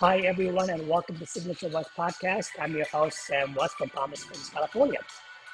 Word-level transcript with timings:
Hi, 0.00 0.18
everyone, 0.18 0.68
and 0.68 0.86
welcome 0.86 1.16
to 1.16 1.26
Signature 1.26 1.70
West 1.70 1.88
Podcast. 1.96 2.48
I'm 2.60 2.76
your 2.76 2.84
host, 2.84 3.16
Sam 3.26 3.54
West 3.54 3.76
from 3.76 3.88
Palm 3.88 4.14
Springs, 4.14 4.50
California. 4.50 4.98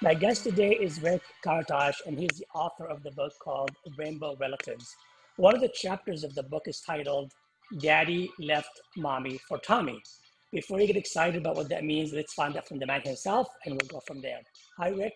My 0.03 0.15
guest 0.15 0.42
today 0.42 0.72
is 0.72 1.01
Rick 1.01 1.22
Kartosh, 1.46 1.95
and 2.07 2.19
he's 2.19 2.41
the 2.41 2.47
author 2.53 2.87
of 2.89 3.05
the 3.05 3.13
book 3.13 3.33
called 3.41 3.71
Rainbow 3.97 4.35
Relatives. 4.41 4.97
One 5.37 5.55
of 5.55 5.61
the 5.61 5.69
chapters 5.73 6.25
of 6.25 6.35
the 6.35 6.43
book 6.43 6.65
is 6.67 6.81
titled 6.81 7.31
Daddy 7.79 8.33
Left 8.41 8.81
Mommy 8.97 9.38
for 9.49 9.58
Tommy. 9.58 10.03
Before 10.51 10.81
you 10.81 10.88
get 10.88 10.97
excited 10.97 11.37
about 11.37 11.54
what 11.54 11.69
that 11.69 11.85
means, 11.85 12.13
let's 12.13 12.35
find 12.35 12.56
out 12.56 12.67
from 12.67 12.81
the 12.81 12.87
man 12.87 13.03
himself, 13.03 13.47
and 13.65 13.81
we'll 13.81 13.88
go 13.88 14.01
from 14.09 14.21
there. 14.22 14.40
Hi, 14.77 14.88
Rick. 14.88 15.15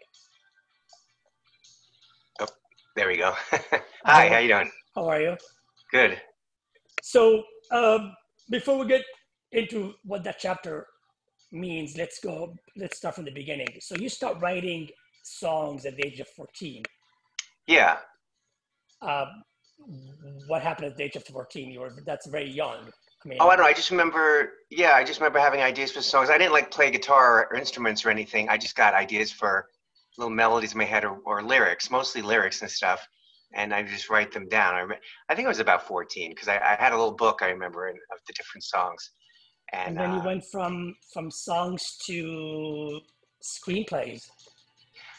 Oh, 2.41 2.47
there 2.95 3.09
we 3.09 3.17
go. 3.17 3.35
Hi, 4.05 4.29
how 4.29 4.39
you 4.39 4.49
doing? 4.51 4.71
How 4.95 5.09
are 5.09 5.21
you? 5.21 5.37
Good. 5.91 6.17
So, 7.03 7.43
um, 7.73 8.15
before 8.49 8.79
we 8.79 8.87
get 8.87 9.03
into 9.53 9.95
what 10.05 10.25
that 10.25 10.39
chapter 10.39 10.87
means, 11.53 11.97
let's 11.97 12.19
go. 12.21 12.55
Let's 12.77 12.99
start 12.99 13.15
from 13.15 13.25
the 13.25 13.31
beginning. 13.31 13.69
So, 13.81 13.97
you 13.97 14.09
start 14.09 14.41
writing 14.41 14.89
songs 15.23 15.87
at 15.87 15.97
the 15.97 16.07
age 16.07 16.21
of 16.21 16.29
fourteen. 16.29 16.83
Yeah. 17.67 17.99
Uh, 19.03 19.27
what 20.47 20.63
happened 20.63 20.89
at 20.89 20.97
the 20.97 21.05
age 21.05 21.17
of 21.17 21.25
fourteen? 21.25 21.71
You 21.71 21.81
were 21.81 21.93
that's 22.05 22.27
very 22.27 22.51
young. 22.51 22.91
I 23.25 23.29
mean, 23.29 23.39
oh, 23.41 23.49
I 23.49 23.57
don't 23.57 23.65
know. 23.65 23.71
I 23.71 23.73
just 23.73 23.91
remember. 23.91 24.53
Yeah, 24.71 24.93
I 24.93 25.05
just 25.05 25.21
remember 25.21 25.39
having 25.39 25.61
ideas 25.61 25.93
for 25.93 26.03
songs. 26.03 26.31
I 26.31 26.39
didn't 26.39 26.53
like 26.53 26.71
play 26.71 26.91
guitar 26.91 27.49
or 27.51 27.57
instruments 27.57 28.05
or 28.05 28.11
anything. 28.11 28.49
I 28.49 28.57
just 28.57 28.77
got 28.77 28.95
ideas 28.95 29.33
for 29.33 29.69
little 30.19 30.33
melodies 30.33 30.73
in 30.73 30.79
my 30.79 30.85
head 30.85 31.05
or, 31.05 31.19
or 31.27 31.43
lyrics, 31.43 31.91
mostly 31.91 32.23
lyrics 32.23 32.63
and 32.63 32.71
stuff 32.71 33.07
and 33.55 33.73
I 33.73 33.83
just 33.83 34.11
write 34.11 34.33
them 34.33 34.49
down. 34.49 34.75
I, 34.75 34.95
I 35.29 35.35
think 35.35 35.47
I 35.47 35.49
was 35.49 35.59
about 35.59 35.87
14 35.87 36.31
because 36.31 36.49
I, 36.49 36.57
I, 36.57 36.77
had 36.79 36.93
a 36.93 36.97
little 36.97 37.15
book 37.15 37.41
I 37.43 37.49
remember 37.49 37.89
in, 37.89 37.97
of 37.97 38.19
the 38.27 38.33
different 38.35 38.65
songs. 38.65 39.11
And, 39.73 39.89
and 39.89 39.97
then 39.99 40.11
uh, 40.11 40.17
you 40.17 40.23
went 40.25 40.45
from 40.51 40.95
from 41.13 41.31
songs 41.31 41.83
to 42.07 43.01
screenplays. 43.43 44.23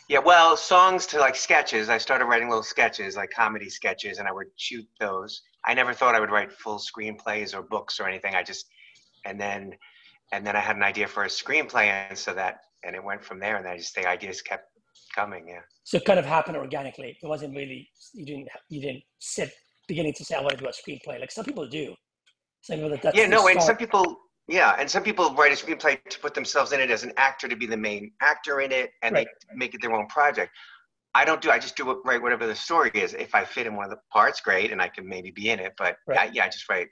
Yeah, 0.10 0.20
well, 0.20 0.56
songs 0.56 1.06
to 1.08 1.20
like 1.20 1.36
sketches. 1.36 1.90
I 1.90 1.98
started 1.98 2.26
writing 2.26 2.48
little 2.48 2.64
sketches, 2.64 3.18
like 3.18 3.30
comedy 3.30 3.70
sketches, 3.70 4.20
and 4.20 4.28
I 4.28 4.32
would 4.32 4.48
shoot 4.56 4.88
those. 5.02 5.42
I 5.66 5.74
never 5.74 5.94
thought 5.94 6.16
I 6.16 6.22
would 6.22 6.32
write 6.32 6.52
full 6.52 6.80
screenplays 6.80 7.54
or 7.54 7.62
books 7.62 8.00
or 8.00 8.08
anything. 8.08 8.34
I 8.34 8.42
just, 8.42 8.68
and 9.26 9.40
then, 9.40 9.74
and 10.32 10.48
then 10.48 10.56
I 10.56 10.62
had 10.62 10.78
an 10.78 10.84
idea 10.84 11.10
for 11.10 11.26
a 11.26 11.28
screenplay, 11.28 11.88
and 11.88 12.18
so 12.18 12.34
that, 12.34 12.60
and 12.86 12.96
it 12.96 13.04
went 13.04 13.22
from 13.22 13.40
there. 13.40 13.58
And 13.58 13.68
I 13.68 13.78
just 13.78 13.96
the 13.96 14.08
ideas 14.08 14.42
kept 14.42 14.70
coming. 15.14 15.46
Yeah. 15.50 15.60
So 15.84 15.98
it 15.98 16.06
kind 16.06 16.20
of 16.20 16.26
happened 16.26 16.56
organically. 16.56 17.18
It 17.22 17.28
wasn't 17.28 17.54
really 17.54 17.90
you 18.14 18.26
didn't 18.26 18.48
you 18.70 18.82
didn't 18.82 19.04
sit 19.20 19.52
beginning 19.90 20.14
to 20.14 20.24
say 20.24 20.36
I 20.36 20.42
want 20.42 20.52
to 20.52 20.58
do 20.58 20.68
a 20.68 20.72
screenplay 20.72 21.20
like 21.20 21.32
some 21.32 21.44
people 21.44 21.68
do. 21.68 21.94
Some 22.62 22.78
people 22.78 22.98
that 22.98 23.16
yeah, 23.16 23.28
no, 23.28 23.40
start. 23.40 23.54
and 23.54 23.64
some 23.64 23.78
people 23.78 24.18
yeah, 24.48 24.76
and 24.80 24.90
some 24.90 25.04
people 25.04 25.34
write 25.34 25.52
a 25.52 25.56
screenplay 25.56 25.98
to 26.10 26.20
put 26.20 26.34
themselves 26.34 26.72
in 26.72 26.80
it 26.80 26.90
as 26.90 27.04
an 27.04 27.12
actor 27.18 27.48
to 27.48 27.56
be 27.56 27.66
the 27.66 27.78
main 27.78 28.12
actor 28.22 28.62
in 28.62 28.72
it, 28.72 28.92
and 29.02 29.14
right. 29.16 29.28
they 29.50 29.56
make 29.56 29.74
it 29.74 29.82
their 29.82 29.94
own 29.94 30.08
project. 30.08 30.52
I 31.14 31.26
don't 31.26 31.42
do. 31.42 31.50
I 31.50 31.60
just 31.60 31.76
do 31.76 31.90
it, 31.92 31.98
write 32.06 32.22
whatever 32.22 32.48
the 32.48 32.56
story 32.56 32.92
is. 32.94 33.14
If 33.14 33.34
I 33.34 33.44
fit 33.44 33.68
in 33.68 33.76
one 33.76 33.86
of 33.86 33.92
the 33.92 33.98
parts, 34.12 34.40
great, 34.40 34.72
and 34.72 34.82
I 34.82 34.88
can 34.88 35.08
maybe 35.08 35.32
be 35.32 35.50
in 35.50 35.60
it. 35.60 35.74
But 35.78 35.98
right. 36.08 36.20
I, 36.20 36.32
yeah, 36.34 36.46
I 36.46 36.48
just 36.48 36.70
write 36.70 36.88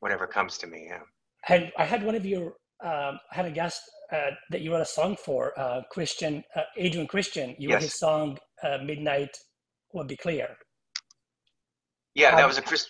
whatever 0.00 0.26
comes 0.26 0.58
to 0.58 0.66
me. 0.66 0.86
Yeah. 0.88 1.00
And 1.48 1.72
I 1.76 1.84
had 1.84 2.04
one 2.04 2.14
of 2.14 2.24
your 2.24 2.54
um, 2.84 3.18
I 3.32 3.34
had 3.34 3.46
a 3.46 3.50
guest 3.50 3.82
uh, 4.12 4.30
that 4.50 4.60
you 4.60 4.72
wrote 4.72 4.80
a 4.80 4.86
song 4.86 5.16
for, 5.24 5.58
uh, 5.58 5.82
Christian, 5.90 6.44
uh, 6.54 6.62
Adrian 6.76 7.06
Christian. 7.06 7.56
You 7.58 7.68
yes. 7.68 7.74
wrote 7.74 7.82
his 7.82 7.98
song 7.98 8.38
uh, 8.62 8.78
"Midnight 8.84 9.36
Will 9.92 10.04
Be 10.04 10.16
Clear." 10.16 10.56
Yeah, 12.14 12.30
how, 12.30 12.36
that 12.36 12.46
was 12.46 12.58
a 12.58 12.62
Chris. 12.62 12.86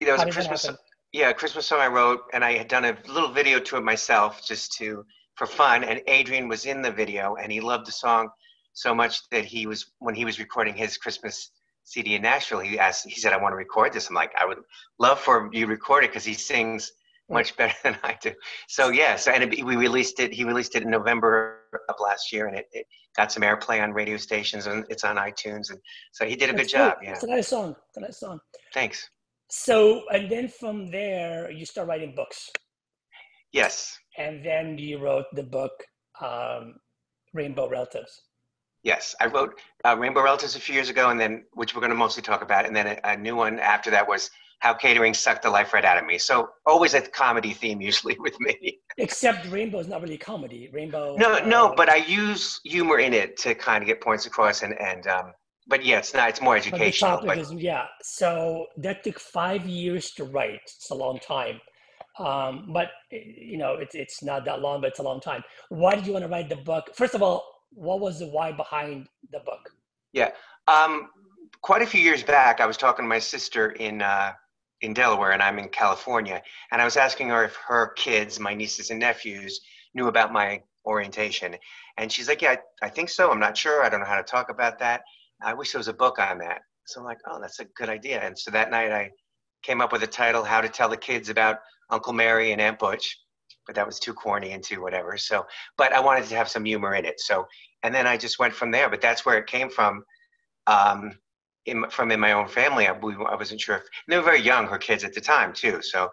That 0.00 0.12
was 0.12 0.22
a 0.22 0.30
Christmas. 0.30 0.70
Yeah, 1.12 1.32
Christmas 1.32 1.66
song 1.66 1.80
I 1.80 1.88
wrote, 1.88 2.20
and 2.32 2.44
I 2.44 2.52
had 2.52 2.68
done 2.68 2.84
a 2.84 2.96
little 3.08 3.30
video 3.30 3.58
to 3.58 3.76
it 3.76 3.82
myself, 3.82 4.44
just 4.46 4.72
to 4.74 5.04
for 5.34 5.46
fun. 5.46 5.82
And 5.84 6.00
Adrian 6.06 6.48
was 6.48 6.66
in 6.66 6.82
the 6.82 6.90
video, 6.92 7.36
and 7.36 7.50
he 7.50 7.60
loved 7.60 7.86
the 7.86 7.92
song 7.92 8.28
so 8.74 8.94
much 8.94 9.28
that 9.30 9.44
he 9.44 9.66
was 9.66 9.92
when 9.98 10.14
he 10.14 10.24
was 10.24 10.38
recording 10.38 10.74
his 10.74 10.96
Christmas 10.96 11.50
CD 11.84 12.14
in 12.14 12.22
Nashville. 12.22 12.60
He 12.60 12.78
asked, 12.78 13.08
he 13.08 13.20
said, 13.20 13.32
"I 13.32 13.38
want 13.38 13.52
to 13.52 13.56
record 13.56 13.92
this." 13.92 14.08
I'm 14.08 14.14
like, 14.14 14.32
"I 14.40 14.46
would 14.46 14.58
love 14.98 15.18
for 15.18 15.50
you 15.52 15.66
to 15.66 15.70
record 15.70 16.04
it 16.04 16.10
because 16.10 16.24
he 16.24 16.34
sings." 16.34 16.92
Mm. 17.30 17.34
much 17.34 17.56
better 17.56 17.74
than 17.84 17.98
I 18.02 18.18
do. 18.20 18.32
So 18.68 18.90
yeah, 18.90 19.16
so 19.16 19.30
and 19.30 19.42
it, 19.44 19.64
we 19.64 19.76
released 19.76 20.20
it. 20.20 20.32
He 20.32 20.44
released 20.44 20.74
it 20.76 20.82
in 20.82 20.90
November 20.90 21.60
of 21.88 21.96
last 22.00 22.32
year, 22.32 22.46
and 22.46 22.56
it, 22.56 22.66
it, 22.72 22.86
got 23.16 23.32
some 23.32 23.42
airplay 23.42 23.82
on 23.82 23.92
radio 23.92 24.16
stations, 24.16 24.66
and 24.66 24.84
it's 24.88 25.04
on 25.04 25.16
iTunes, 25.16 25.70
and 25.70 25.78
so 26.12 26.24
he 26.24 26.36
did 26.36 26.50
a 26.50 26.52
That's 26.52 26.72
good 26.72 26.78
job. 26.78 26.98
Yeah, 27.02 27.12
it's 27.12 27.22
a 27.22 27.28
nice 27.28 27.48
song. 27.48 27.74
It's 27.88 27.96
a 27.96 28.00
nice 28.00 28.18
song. 28.18 28.40
Thanks. 28.74 29.08
So 29.50 30.02
and 30.12 30.30
then 30.30 30.48
from 30.48 30.90
there, 30.90 31.50
you 31.50 31.66
start 31.66 31.88
writing 31.88 32.14
books. 32.14 32.50
Yes. 33.52 33.98
And 34.16 34.44
then 34.44 34.78
you 34.78 34.98
wrote 34.98 35.26
the 35.34 35.42
book 35.42 35.72
um, 36.20 36.74
Rainbow 37.34 37.68
Relatives. 37.68 38.22
Yes, 38.82 39.14
I 39.20 39.26
wrote 39.26 39.60
uh, 39.84 39.96
Rainbow 39.98 40.22
Relatives 40.22 40.56
a 40.56 40.60
few 40.60 40.74
years 40.74 40.88
ago, 40.88 41.10
and 41.10 41.20
then 41.20 41.44
which 41.52 41.74
we're 41.74 41.80
going 41.80 41.90
to 41.90 41.96
mostly 41.96 42.22
talk 42.22 42.42
about, 42.42 42.64
and 42.64 42.74
then 42.74 42.86
a, 42.86 42.98
a 43.04 43.16
new 43.16 43.36
one 43.36 43.58
after 43.58 43.90
that 43.90 44.08
was 44.08 44.30
how 44.60 44.72
catering 44.72 45.12
sucked 45.12 45.42
the 45.42 45.50
life 45.50 45.72
right 45.72 45.84
out 45.84 45.98
of 45.98 46.04
me. 46.04 46.16
So 46.16 46.50
always 46.66 46.94
a 46.94 47.00
comedy 47.00 47.52
theme 47.52 47.80
usually 47.80 48.16
with 48.20 48.38
me. 48.40 48.78
Except 48.98 49.46
Rainbow 49.50 49.80
is 49.80 49.88
not 49.88 50.00
really 50.00 50.18
comedy. 50.18 50.70
Rainbow. 50.72 51.16
No, 51.16 51.34
uh, 51.34 51.44
no, 51.44 51.74
but 51.76 51.90
I 51.90 51.96
use 51.96 52.60
humor 52.64 52.98
in 52.98 53.12
it 53.12 53.36
to 53.38 53.54
kind 53.54 53.82
of 53.82 53.88
get 53.88 54.00
points 54.00 54.26
across, 54.26 54.62
and 54.62 54.80
and 54.80 55.06
um, 55.08 55.32
but 55.66 55.84
yeah, 55.84 55.98
it's 55.98 56.14
not. 56.14 56.28
It's 56.28 56.40
more 56.40 56.56
educational. 56.56 57.10
But 57.12 57.20
the 57.22 57.26
topic 57.28 57.44
but, 57.44 57.54
is 57.56 57.62
yeah. 57.62 57.86
So 58.02 58.66
that 58.78 59.04
took 59.04 59.18
five 59.18 59.66
years 59.66 60.10
to 60.12 60.24
write. 60.24 60.60
It's 60.64 60.90
a 60.90 60.94
long 60.94 61.18
time. 61.18 61.60
Um, 62.18 62.70
but 62.72 62.88
you 63.10 63.56
know, 63.56 63.74
it's 63.74 63.94
it's 63.94 64.22
not 64.22 64.44
that 64.44 64.60
long, 64.60 64.80
but 64.80 64.88
it's 64.88 64.98
a 64.98 65.02
long 65.02 65.20
time. 65.20 65.42
Why 65.68 65.94
did 65.94 66.06
you 66.06 66.12
want 66.12 66.24
to 66.24 66.28
write 66.28 66.48
the 66.48 66.56
book? 66.56 66.90
First 66.94 67.14
of 67.14 67.22
all, 67.22 67.44
what 67.72 68.00
was 68.00 68.18
the 68.18 68.26
why 68.26 68.52
behind 68.52 69.06
the 69.32 69.40
book? 69.40 69.70
Yeah. 70.12 70.30
Um, 70.66 71.08
quite 71.62 71.82
a 71.82 71.86
few 71.86 72.00
years 72.00 72.22
back, 72.22 72.60
I 72.60 72.66
was 72.66 72.76
talking 72.76 73.04
to 73.04 73.08
my 73.08 73.18
sister 73.18 73.70
in 73.72 74.02
uh, 74.02 74.32
in 74.80 74.94
Delaware 74.94 75.32
and 75.32 75.42
I'm 75.42 75.58
in 75.58 75.68
California. 75.68 76.42
And 76.72 76.80
I 76.80 76.84
was 76.84 76.96
asking 76.96 77.28
her 77.28 77.44
if 77.44 77.56
her 77.56 77.92
kids, 77.96 78.40
my 78.40 78.54
nieces 78.54 78.90
and 78.90 79.00
nephews, 79.00 79.60
knew 79.94 80.08
about 80.08 80.32
my 80.32 80.62
orientation. 80.86 81.56
And 81.96 82.10
she's 82.10 82.28
like, 82.28 82.42
Yeah, 82.42 82.56
I, 82.82 82.86
I 82.86 82.88
think 82.88 83.08
so. 83.10 83.30
I'm 83.30 83.40
not 83.40 83.56
sure. 83.56 83.84
I 83.84 83.88
don't 83.88 84.00
know 84.00 84.06
how 84.06 84.16
to 84.16 84.22
talk 84.22 84.50
about 84.50 84.78
that. 84.78 85.02
I 85.42 85.54
wish 85.54 85.72
there 85.72 85.78
was 85.78 85.88
a 85.88 85.94
book 85.94 86.18
on 86.18 86.38
that. 86.38 86.62
So 86.86 87.00
I'm 87.00 87.06
like, 87.06 87.18
Oh, 87.26 87.40
that's 87.40 87.60
a 87.60 87.64
good 87.76 87.88
idea. 87.88 88.20
And 88.20 88.38
so 88.38 88.50
that 88.50 88.70
night 88.70 88.92
I 88.92 89.10
came 89.62 89.80
up 89.80 89.92
with 89.92 90.02
a 90.02 90.06
title, 90.06 90.44
How 90.44 90.60
to 90.60 90.68
Tell 90.68 90.88
the 90.88 90.96
Kids 90.96 91.28
About 91.28 91.58
Uncle 91.90 92.12
Mary 92.12 92.52
and 92.52 92.60
Aunt 92.60 92.78
Butch. 92.78 93.18
But 93.66 93.74
that 93.76 93.86
was 93.86 93.98
too 93.98 94.14
corny 94.14 94.52
and 94.52 94.62
too 94.62 94.80
whatever. 94.80 95.16
So, 95.16 95.46
but 95.76 95.92
I 95.92 96.00
wanted 96.00 96.26
to 96.26 96.36
have 96.36 96.48
some 96.48 96.64
humor 96.64 96.94
in 96.94 97.04
it. 97.04 97.20
So, 97.20 97.46
and 97.82 97.94
then 97.94 98.06
I 98.06 98.16
just 98.16 98.38
went 98.38 98.54
from 98.54 98.70
there. 98.70 98.88
But 98.88 99.00
that's 99.00 99.24
where 99.24 99.38
it 99.38 99.46
came 99.46 99.70
from. 99.70 100.04
Um, 100.66 101.12
in, 101.66 101.88
from 101.90 102.10
in 102.10 102.18
my 102.18 102.32
own 102.32 102.48
family, 102.48 102.86
I, 102.86 102.92
we, 102.92 103.14
I 103.14 103.34
wasn't 103.34 103.60
sure 103.60 103.76
if 103.76 103.82
they 104.08 104.16
were 104.16 104.22
very 104.22 104.40
young, 104.40 104.66
her 104.66 104.78
kids 104.78 105.04
at 105.04 105.12
the 105.12 105.20
time 105.20 105.52
too. 105.52 105.80
So 105.82 106.10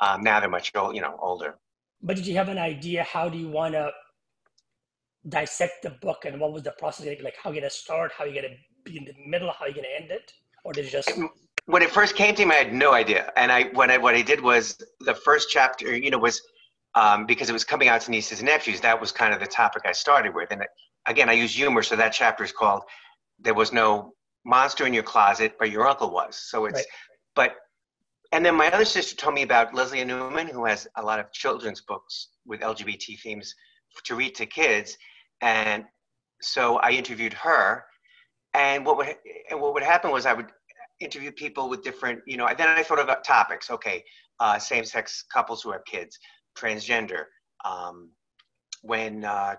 um, 0.00 0.22
now 0.22 0.40
they're 0.40 0.48
much 0.48 0.72
old, 0.74 0.94
you 0.94 1.00
know, 1.00 1.16
older. 1.20 1.56
But 2.02 2.16
did 2.16 2.26
you 2.26 2.34
have 2.36 2.48
an 2.48 2.58
idea? 2.58 3.04
How 3.04 3.28
do 3.28 3.38
you 3.38 3.48
want 3.48 3.74
to 3.74 3.90
dissect 5.28 5.82
the 5.82 5.90
book, 5.90 6.24
and 6.24 6.40
what 6.40 6.52
was 6.52 6.62
the 6.62 6.72
process? 6.72 7.06
Like, 7.22 7.36
how 7.42 7.50
you 7.50 7.60
gonna 7.60 7.70
start? 7.70 8.12
How 8.12 8.24
you 8.24 8.34
gonna 8.34 8.54
be 8.84 8.98
in 8.98 9.04
the 9.04 9.14
middle? 9.26 9.52
How 9.52 9.66
you 9.66 9.74
gonna 9.74 9.88
end 10.00 10.10
it? 10.10 10.32
Or 10.64 10.72
did 10.72 10.86
it 10.86 10.90
just? 10.90 11.10
When 11.66 11.82
it 11.82 11.90
first 11.90 12.16
came 12.16 12.34
to 12.34 12.46
me, 12.46 12.54
I 12.54 12.58
had 12.58 12.72
no 12.72 12.94
idea. 12.94 13.30
And 13.36 13.52
I, 13.52 13.64
when 13.74 13.90
I, 13.90 13.98
what 13.98 14.14
I 14.14 14.22
did 14.22 14.40
was 14.40 14.82
the 15.00 15.14
first 15.14 15.50
chapter, 15.50 15.94
you 15.94 16.10
know, 16.10 16.18
was 16.18 16.40
um, 16.94 17.26
because 17.26 17.50
it 17.50 17.52
was 17.52 17.64
coming 17.64 17.88
out 17.88 18.00
to 18.02 18.10
nieces 18.10 18.38
and 18.40 18.48
nephews. 18.48 18.80
That 18.80 18.98
was 18.98 19.12
kind 19.12 19.34
of 19.34 19.40
the 19.40 19.46
topic 19.46 19.82
I 19.84 19.92
started 19.92 20.34
with. 20.34 20.50
And 20.50 20.64
again, 21.06 21.28
I 21.28 21.34
use 21.34 21.54
humor, 21.54 21.82
so 21.82 21.94
that 21.96 22.10
chapter 22.10 22.42
is 22.42 22.52
called 22.52 22.82
"There 23.38 23.54
Was 23.54 23.72
No 23.72 24.14
monster 24.44 24.86
in 24.86 24.94
your 24.94 25.02
closet, 25.02 25.56
but 25.58 25.70
your 25.70 25.86
uncle 25.86 26.10
was. 26.10 26.36
So 26.36 26.64
it's, 26.64 26.76
right. 26.76 26.86
but, 27.34 27.56
and 28.32 28.44
then 28.44 28.54
my 28.54 28.68
other 28.70 28.84
sister 28.84 29.14
told 29.14 29.34
me 29.34 29.42
about 29.42 29.74
Lesléa 29.74 30.06
Newman, 30.06 30.48
who 30.48 30.64
has 30.64 30.88
a 30.96 31.02
lot 31.02 31.20
of 31.20 31.30
children's 31.32 31.82
books 31.82 32.28
with 32.46 32.60
LGBT 32.60 33.20
themes 33.20 33.54
to 34.04 34.14
read 34.14 34.34
to 34.36 34.46
kids. 34.46 34.96
And 35.40 35.84
so 36.40 36.76
I 36.78 36.90
interviewed 36.90 37.32
her. 37.34 37.84
And 38.54 38.84
what 38.84 38.96
would, 38.96 39.14
and 39.50 39.60
what 39.60 39.74
would 39.74 39.82
happen 39.82 40.10
was 40.10 40.26
I 40.26 40.32
would 40.32 40.48
interview 41.00 41.30
people 41.30 41.68
with 41.68 41.82
different, 41.82 42.20
you 42.26 42.36
know, 42.36 42.48
then 42.56 42.68
I 42.68 42.82
thought 42.82 43.00
about 43.00 43.24
topics. 43.24 43.70
Okay, 43.70 44.04
uh, 44.40 44.58
same-sex 44.58 45.24
couples 45.32 45.62
who 45.62 45.72
have 45.72 45.84
kids, 45.84 46.18
transgender, 46.56 47.24
um, 47.64 48.10
when 48.82 49.24
uh, 49.24 49.56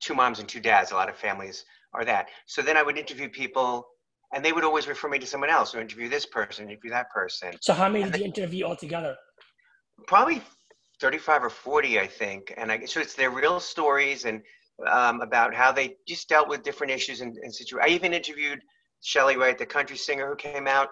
two 0.00 0.14
moms 0.14 0.38
and 0.38 0.48
two 0.48 0.60
dads, 0.60 0.92
a 0.92 0.94
lot 0.94 1.08
of 1.08 1.16
families 1.16 1.64
are 1.92 2.04
that. 2.04 2.28
So 2.46 2.62
then 2.62 2.76
I 2.76 2.82
would 2.82 2.96
interview 2.96 3.28
people 3.28 3.86
and 4.32 4.44
they 4.44 4.52
would 4.52 4.64
always 4.64 4.86
refer 4.86 5.08
me 5.08 5.18
to 5.18 5.26
someone 5.26 5.50
else 5.50 5.74
or 5.74 5.80
interview 5.80 6.08
this 6.08 6.26
person, 6.26 6.68
interview 6.68 6.90
that 6.90 7.10
person. 7.10 7.52
So 7.60 7.72
how 7.72 7.88
many 7.88 8.04
and 8.04 8.12
did 8.12 8.20
you 8.20 8.26
interview 8.26 8.64
altogether? 8.64 9.16
Probably 10.06 10.40
35 11.00 11.44
or 11.44 11.50
40, 11.50 11.98
I 11.98 12.06
think. 12.06 12.54
And 12.56 12.70
I 12.70 12.84
so 12.84 13.00
it's 13.00 13.14
their 13.14 13.30
real 13.30 13.58
stories 13.58 14.24
and 14.24 14.42
um, 14.88 15.20
about 15.20 15.54
how 15.54 15.72
they 15.72 15.96
just 16.06 16.28
dealt 16.28 16.48
with 16.48 16.62
different 16.62 16.92
issues 16.92 17.20
and, 17.20 17.36
and 17.42 17.54
situations. 17.54 17.88
I 17.90 17.94
even 17.94 18.12
interviewed 18.14 18.60
Chely 19.02 19.36
Wright, 19.36 19.56
the 19.58 19.66
country 19.66 19.96
singer 19.96 20.28
who 20.28 20.36
came 20.36 20.66
out. 20.66 20.88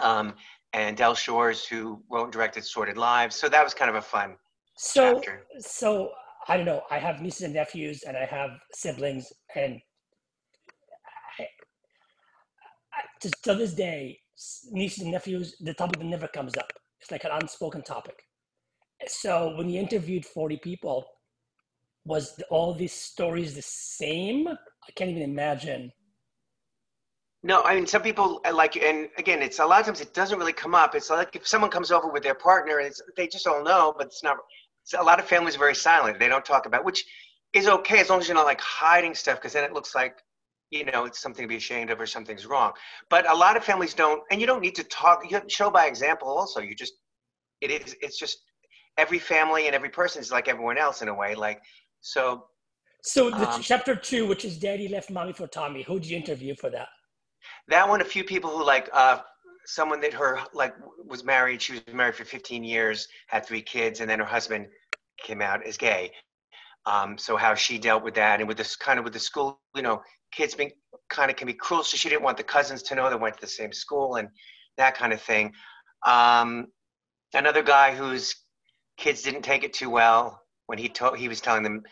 Um, 0.00 0.34
and 0.72 0.96
Del 0.96 1.14
Shores, 1.14 1.66
who 1.66 2.02
wrote 2.10 2.24
and 2.24 2.32
directed 2.32 2.64
Sordid 2.64 2.96
Lives. 2.96 3.36
So 3.36 3.48
that 3.48 3.62
was 3.62 3.74
kind 3.74 3.90
of 3.90 3.96
a 3.96 4.02
fun 4.02 4.36
So, 4.76 5.14
chapter. 5.14 5.42
so 5.58 6.10
I 6.48 6.56
don't 6.56 6.66
know. 6.66 6.82
I 6.90 6.98
have 6.98 7.20
nieces 7.20 7.42
and 7.42 7.54
nephews, 7.54 8.04
and 8.04 8.16
I 8.16 8.24
have 8.24 8.50
siblings, 8.74 9.30
and 9.54 9.80
I, 11.38 11.42
I, 11.42 13.02
to, 13.20 13.30
to 13.44 13.54
this 13.54 13.74
day, 13.74 14.18
nieces 14.70 15.02
and 15.02 15.12
nephews, 15.12 15.56
the 15.60 15.74
topic 15.74 16.00
never 16.02 16.28
comes 16.28 16.56
up. 16.56 16.72
It's 17.00 17.10
like 17.10 17.24
an 17.24 17.30
unspoken 17.40 17.82
topic. 17.82 18.16
So 19.06 19.54
when 19.56 19.68
you 19.68 19.80
interviewed 19.80 20.24
40 20.24 20.58
people, 20.58 21.04
was 22.04 22.40
all 22.50 22.74
these 22.74 22.92
stories 22.92 23.54
the 23.54 23.62
same? 23.62 24.48
I 24.48 24.92
can't 24.94 25.10
even 25.10 25.22
imagine. 25.22 25.92
No, 27.44 27.62
I 27.62 27.74
mean 27.74 27.86
some 27.86 28.02
people 28.02 28.40
uh, 28.46 28.54
like, 28.54 28.76
and 28.76 29.08
again, 29.18 29.42
it's 29.42 29.58
a 29.58 29.66
lot 29.66 29.80
of 29.80 29.86
times 29.86 30.00
it 30.00 30.14
doesn't 30.14 30.38
really 30.38 30.52
come 30.52 30.74
up. 30.74 30.94
It's 30.94 31.10
like 31.10 31.34
if 31.34 31.46
someone 31.46 31.70
comes 31.70 31.90
over 31.90 32.08
with 32.08 32.22
their 32.22 32.34
partner, 32.34 32.78
and 32.78 32.92
they 33.16 33.26
just 33.26 33.44
don't 33.44 33.64
know, 33.64 33.94
but 33.96 34.06
it's 34.06 34.22
not. 34.22 34.36
It's, 34.82 34.94
a 34.94 35.02
lot 35.02 35.18
of 35.18 35.26
families 35.26 35.56
are 35.56 35.60
very 35.60 35.74
silent. 35.74 36.18
They 36.18 36.28
don't 36.28 36.44
talk 36.44 36.66
about, 36.66 36.84
which 36.84 37.04
is 37.52 37.68
okay 37.68 38.00
as 38.00 38.10
long 38.10 38.20
as 38.20 38.28
you're 38.28 38.36
not 38.36 38.46
like 38.46 38.60
hiding 38.60 39.14
stuff, 39.14 39.38
because 39.38 39.52
then 39.52 39.64
it 39.64 39.72
looks 39.72 39.94
like, 39.94 40.18
you 40.70 40.84
know, 40.84 41.04
it's 41.04 41.20
something 41.20 41.44
to 41.44 41.48
be 41.48 41.56
ashamed 41.56 41.90
of 41.90 42.00
or 42.00 42.06
something's 42.06 42.46
wrong. 42.46 42.72
But 43.10 43.30
a 43.30 43.34
lot 43.34 43.56
of 43.56 43.64
families 43.64 43.94
don't, 43.94 44.22
and 44.30 44.40
you 44.40 44.46
don't 44.46 44.60
need 44.60 44.76
to 44.76 44.84
talk. 44.84 45.28
You 45.28 45.40
show 45.48 45.70
by 45.70 45.86
example. 45.86 46.28
Also, 46.28 46.60
you 46.60 46.74
just, 46.74 46.94
it 47.60 47.70
is. 47.70 47.96
It's 48.00 48.18
just 48.18 48.38
every 48.98 49.18
family 49.18 49.66
and 49.66 49.74
every 49.74 49.88
person 49.88 50.20
is 50.20 50.30
like 50.30 50.48
everyone 50.48 50.78
else 50.78 51.02
in 51.02 51.08
a 51.08 51.14
way. 51.14 51.34
Like 51.34 51.60
so, 52.02 52.46
So 53.02 53.30
the 53.30 53.48
Um, 53.48 53.62
chapter 53.62 53.96
two, 53.96 54.26
which 54.26 54.44
is 54.44 54.58
Daddy 54.58 54.88
left 54.88 55.10
mommy 55.10 55.32
for 55.32 55.46
Tommy, 55.46 55.82
who'd 55.82 56.04
you 56.04 56.16
interview 56.16 56.54
for 56.54 56.70
that? 56.70 56.88
that 57.68 57.88
one 57.88 58.00
a 58.00 58.04
few 58.04 58.24
people 58.24 58.50
who 58.50 58.64
like 58.64 58.88
uh 58.92 59.18
someone 59.66 60.00
that 60.00 60.12
her 60.12 60.40
like 60.54 60.74
was 61.04 61.24
married 61.24 61.62
she 61.62 61.72
was 61.72 61.82
married 61.92 62.14
for 62.14 62.24
15 62.24 62.64
years 62.64 63.08
had 63.28 63.46
three 63.46 63.62
kids 63.62 64.00
and 64.00 64.10
then 64.10 64.18
her 64.18 64.24
husband 64.24 64.66
came 65.22 65.40
out 65.40 65.64
as 65.66 65.76
gay 65.76 66.10
um 66.86 67.16
so 67.16 67.36
how 67.36 67.54
she 67.54 67.78
dealt 67.78 68.02
with 68.02 68.14
that 68.14 68.40
and 68.40 68.48
with 68.48 68.56
this 68.56 68.76
kind 68.76 68.98
of 68.98 69.04
with 69.04 69.12
the 69.12 69.18
school 69.18 69.60
you 69.74 69.82
know 69.82 70.00
kids 70.32 70.54
being 70.54 70.72
kind 71.10 71.30
of 71.30 71.36
can 71.36 71.46
be 71.46 71.54
cruel 71.54 71.82
so 71.82 71.96
she 71.96 72.08
didn't 72.08 72.22
want 72.22 72.36
the 72.36 72.42
cousins 72.42 72.82
to 72.82 72.94
know 72.94 73.08
they 73.08 73.16
went 73.16 73.34
to 73.34 73.40
the 73.40 73.46
same 73.46 73.72
school 73.72 74.16
and 74.16 74.28
that 74.76 74.96
kind 74.96 75.12
of 75.12 75.20
thing 75.20 75.52
um 76.06 76.66
another 77.34 77.62
guy 77.62 77.94
whose 77.94 78.34
kids 78.96 79.22
didn't 79.22 79.42
take 79.42 79.62
it 79.64 79.72
too 79.72 79.90
well 79.90 80.41
when 80.72 80.78
he 80.78 80.88
told 80.88 81.18
he 81.18 81.28
was 81.28 81.42
telling 81.42 81.62
them 81.62 81.82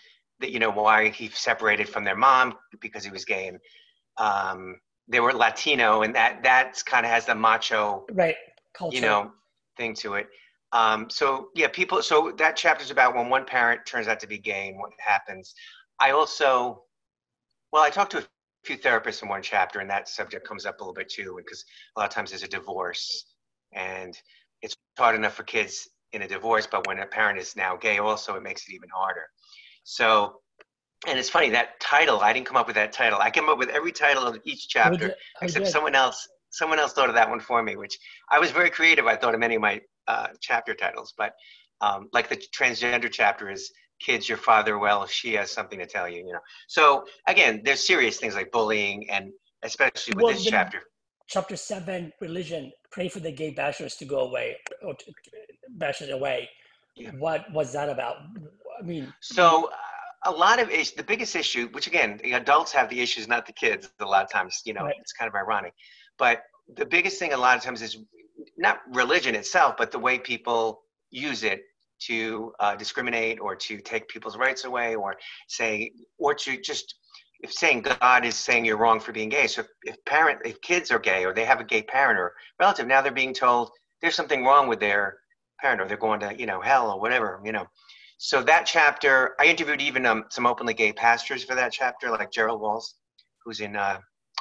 that 0.41 0.53
you 0.53 0.59
know 0.59 0.71
why 0.71 1.11
he 1.11 1.29
separated 1.29 1.87
from 1.87 2.03
their 2.03 2.17
mom 2.17 2.57
because 2.81 3.05
he 3.05 3.11
was 3.11 3.27
gay 3.27 3.49
and 3.49 3.59
um 4.17 4.81
they 5.07 5.21
were 5.21 5.33
Latino, 5.33 6.03
and 6.03 6.15
that 6.15 6.43
that's 6.43 6.83
kind 6.83 7.05
of 7.05 7.11
has 7.11 7.27
the 7.27 7.35
macho, 7.35 8.07
Right, 8.13 8.37
culture. 8.73 8.95
you 8.95 9.03
know, 9.03 9.33
thing 9.77 9.93
to 9.97 10.15
it. 10.15 10.29
Um, 10.73 11.11
so 11.11 11.49
yeah, 11.57 11.67
people. 11.69 12.01
So 12.01 12.33
that 12.39 12.57
chapter's 12.57 12.91
about 12.91 13.15
when 13.17 13.29
one 13.29 13.45
parent 13.45 13.85
turns 13.87 14.07
out 14.09 14.21
to 14.21 14.29
be 14.29 14.39
gay 14.39 14.69
and 14.69 14.79
what 14.79 14.93
happens. 14.99 15.53
I 15.99 16.13
also, 16.13 16.85
well, 17.73 17.83
I 17.83 17.91
talked 17.91 18.13
to 18.13 18.19
a 18.19 18.25
few 18.65 18.79
therapists 18.79 19.23
in 19.23 19.29
one 19.29 19.43
chapter, 19.43 19.81
and 19.81 19.91
that 19.91 20.09
subject 20.09 20.47
comes 20.47 20.65
up 20.65 20.81
a 20.81 20.85
little 20.85 20.95
bit 20.95 21.09
too, 21.11 21.35
because 21.37 21.65
a 21.97 22.01
lot 22.01 22.09
of 22.09 22.15
times 22.15 22.31
there's 22.31 22.45
a 22.45 22.49
divorce, 22.49 23.27
and 23.73 24.17
it's 24.63 24.77
hard 24.97 25.17
enough 25.17 25.35
for 25.35 25.43
kids 25.43 25.89
in 26.13 26.23
a 26.23 26.29
divorce, 26.29 26.67
but 26.67 26.87
when 26.87 26.99
a 27.01 27.07
parent 27.07 27.39
is 27.39 27.57
now 27.57 27.77
gay, 27.77 27.99
also 27.99 28.35
it 28.35 28.43
makes 28.43 28.69
it 28.69 28.75
even 28.75 28.89
harder. 28.95 29.27
So 29.85 30.41
and 31.09 31.19
it's 31.19 31.31
funny 31.31 31.49
that 31.51 31.81
title 31.81 32.21
i 32.21 32.31
didn't 32.33 32.47
come 32.47 32.59
up 32.59 32.67
with 32.67 32.77
that 32.77 32.93
title 32.93 33.19
i 33.21 33.31
came 33.31 33.49
up 33.49 33.57
with 33.59 33.71
every 33.71 33.91
title 33.93 34.27
of 34.27 34.39
each 34.45 34.69
chapter 34.69 35.15
except 35.41 35.65
did? 35.65 35.73
someone 35.73 35.95
else 35.95 36.29
someone 36.51 36.79
else 36.79 36.93
thought 36.93 37.09
of 37.09 37.15
that 37.15 37.29
one 37.29 37.41
for 37.41 37.63
me 37.63 37.75
which 37.77 37.99
i 38.31 38.39
was 38.39 38.51
very 38.51 38.69
creative 38.69 39.07
i 39.07 39.17
thought 39.17 39.33
of 39.33 39.41
many 39.41 39.55
of 39.55 39.63
my 39.63 39.81
uh, 40.09 40.27
chapter 40.43 40.75
titles 40.75 41.15
but 41.17 41.33
um, 41.81 42.09
like 42.13 42.29
the 42.29 42.37
transgender 42.55 43.11
chapter 43.11 43.51
is 43.51 43.73
kids 43.99 44.29
your 44.29 44.37
father 44.37 44.79
well 44.79 45.07
she 45.07 45.33
has 45.33 45.51
something 45.51 45.79
to 45.79 45.87
tell 45.87 46.07
you 46.09 46.19
you 46.19 46.33
know 46.35 46.41
so 46.69 47.05
again 47.27 47.63
there's 47.65 47.87
serious 47.87 48.19
things 48.19 48.35
like 48.35 48.51
bullying 48.53 49.09
and 49.09 49.31
especially 49.63 50.13
with 50.17 50.25
Well, 50.25 50.35
this 50.35 50.45
then- 50.45 50.53
chapter 50.53 50.83
chapter 51.31 51.57
seven, 51.57 52.13
religion, 52.21 52.73
pray 52.91 53.09
for 53.09 53.21
the 53.21 53.33
gay 53.41 53.55
bashers 53.55 53.97
to 53.99 54.05
go 54.05 54.21
away 54.29 54.57
or 54.87 54.95
to, 54.95 55.05
bashers 55.79 56.11
away. 56.11 56.49
Yeah. 56.97 57.13
What 57.25 57.51
was 57.53 57.73
that 57.73 57.89
about? 57.89 58.17
I 58.79 58.83
mean, 58.85 59.13
So 59.21 59.71
uh, 60.27 60.31
a 60.31 60.35
lot 60.45 60.61
of 60.61 60.69
is 60.71 60.93
the 60.93 61.03
biggest 61.13 61.35
issue, 61.37 61.69
which 61.69 61.87
again, 61.87 62.21
the 62.23 62.33
adults 62.33 62.73
have 62.73 62.89
the 62.91 63.01
issues, 63.01 63.29
not 63.29 63.47
the 63.47 63.53
kids. 63.53 63.91
A 64.01 64.05
lot 64.05 64.25
of 64.25 64.31
times, 64.31 64.61
you 64.65 64.75
know, 64.75 64.85
Right. 64.85 64.97
it's 65.01 65.13
kind 65.13 65.29
of 65.29 65.35
ironic. 65.35 65.73
But 66.19 66.43
the 66.77 66.85
biggest 66.85 67.19
thing 67.19 67.33
a 67.33 67.37
lot 67.47 67.57
of 67.57 67.63
times 67.63 67.81
is 67.81 67.97
not 68.57 68.79
religion 68.93 69.35
itself, 69.35 69.77
but 69.79 69.91
the 69.93 69.99
way 69.99 70.19
people 70.19 70.83
use 71.11 71.43
it 71.45 71.61
to 72.09 72.53
uh, 72.61 72.75
discriminate 72.77 73.39
or 73.41 73.55
to 73.55 73.81
take 73.81 74.09
people's 74.09 74.37
rights 74.37 74.65
away, 74.65 74.95
or 74.95 75.15
say, 75.49 75.93
or 76.19 76.35
to 76.35 76.61
just 76.61 76.87
if 77.43 77.53
saying 77.53 77.83
God 77.83 78.25
is 78.25 78.35
saying 78.37 78.65
you're 78.65 78.77
wrong 78.77 79.01
for 79.01 79.13
being 79.13 79.29
gay. 79.29 79.47
So 79.47 79.63
if, 79.63 79.69
if 79.85 80.05
parent, 80.05 80.41
if 80.45 80.61
kids 80.61 80.91
are 80.91 80.99
gay 80.99 81.25
or 81.25 81.33
they 81.33 81.45
have 81.45 81.61
a 81.61 81.65
gay 81.65 81.83
parent 81.83 82.19
or 82.19 82.35
relative, 82.59 82.87
now 82.87 83.01
they're 83.01 83.13
being 83.13 83.35
told 83.35 83.71
there's 84.01 84.15
something 84.15 84.45
wrong 84.45 84.69
with 84.69 84.81
their 84.81 85.19
parent 85.61 85.81
or 85.81 85.87
they're 85.87 85.97
going 85.97 86.21
to 86.21 86.35
you 86.39 86.47
know 86.47 86.61
hell 86.61 86.91
or 86.91 87.01
whatever 87.01 87.41
you 87.45 87.53
know 87.53 87.67
so 88.19 88.43
that 88.43 88.65
chapter 88.67 89.35
i 89.39 89.45
interviewed 89.45 89.81
even 89.81 90.07
um, 90.07 90.25
some 90.31 90.47
openly 90.47 90.75
gay 90.75 90.93
pastors 90.93 91.45
for 91.45 91.55
that 91.55 91.73
chapter 91.73 92.11
like 92.11 92.31
gerald 92.33 92.61
walls 92.61 92.95
who's 93.45 93.61
in 93.61 93.77
uh, 93.77 93.99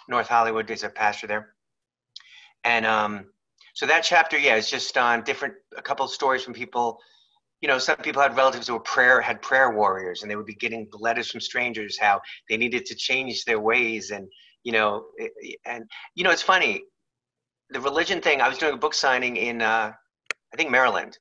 north 0.08 0.28
hollywood 0.28 0.70
is 0.70 0.84
a 0.84 0.90
pastor 0.90 1.28
there 1.28 1.54
and 2.64 2.86
um, 2.86 3.26
so 3.74 3.86
that 3.86 4.04
chapter 4.04 4.38
yeah 4.38 4.56
is 4.56 4.70
just 4.70 4.98
on 4.98 5.24
different 5.24 5.54
a 5.78 5.82
couple 5.82 6.06
of 6.06 6.12
stories 6.12 6.44
from 6.44 6.54
people 6.54 7.00
you 7.62 7.68
know 7.68 7.78
some 7.78 7.98
people 7.98 8.22
had 8.22 8.36
relatives 8.36 8.68
who 8.68 8.74
were 8.74 8.80
prayer 8.80 9.22
had 9.22 9.42
prayer 9.42 9.72
warriors 9.72 10.22
and 10.22 10.32
they 10.32 10.36
would 10.36 10.46
be 10.46 10.56
getting 10.56 10.88
letters 10.94 11.30
from 11.30 11.42
strangers 11.42 11.98
how 11.98 12.22
they 12.50 12.58
needed 12.58 12.86
to 12.86 12.96
change 12.96 13.44
their 13.46 13.60
ways 13.60 14.12
and 14.12 14.28
you 14.64 14.72
know 14.72 15.06
and 15.66 15.90
you 16.16 16.24
know 16.24 16.32
it's 16.32 16.42
funny. 16.42 16.84
The 17.72 17.80
religion 17.80 18.20
thing 18.22 18.42
i 18.42 18.50
was 18.50 18.58
doing 18.58 18.74
a 18.74 18.78
book 18.78 18.94
signing 18.94 19.38
in 19.38 19.62
uh, 19.62 19.92
i 20.54 20.58
think 20.58 20.72
maryland 20.72 21.18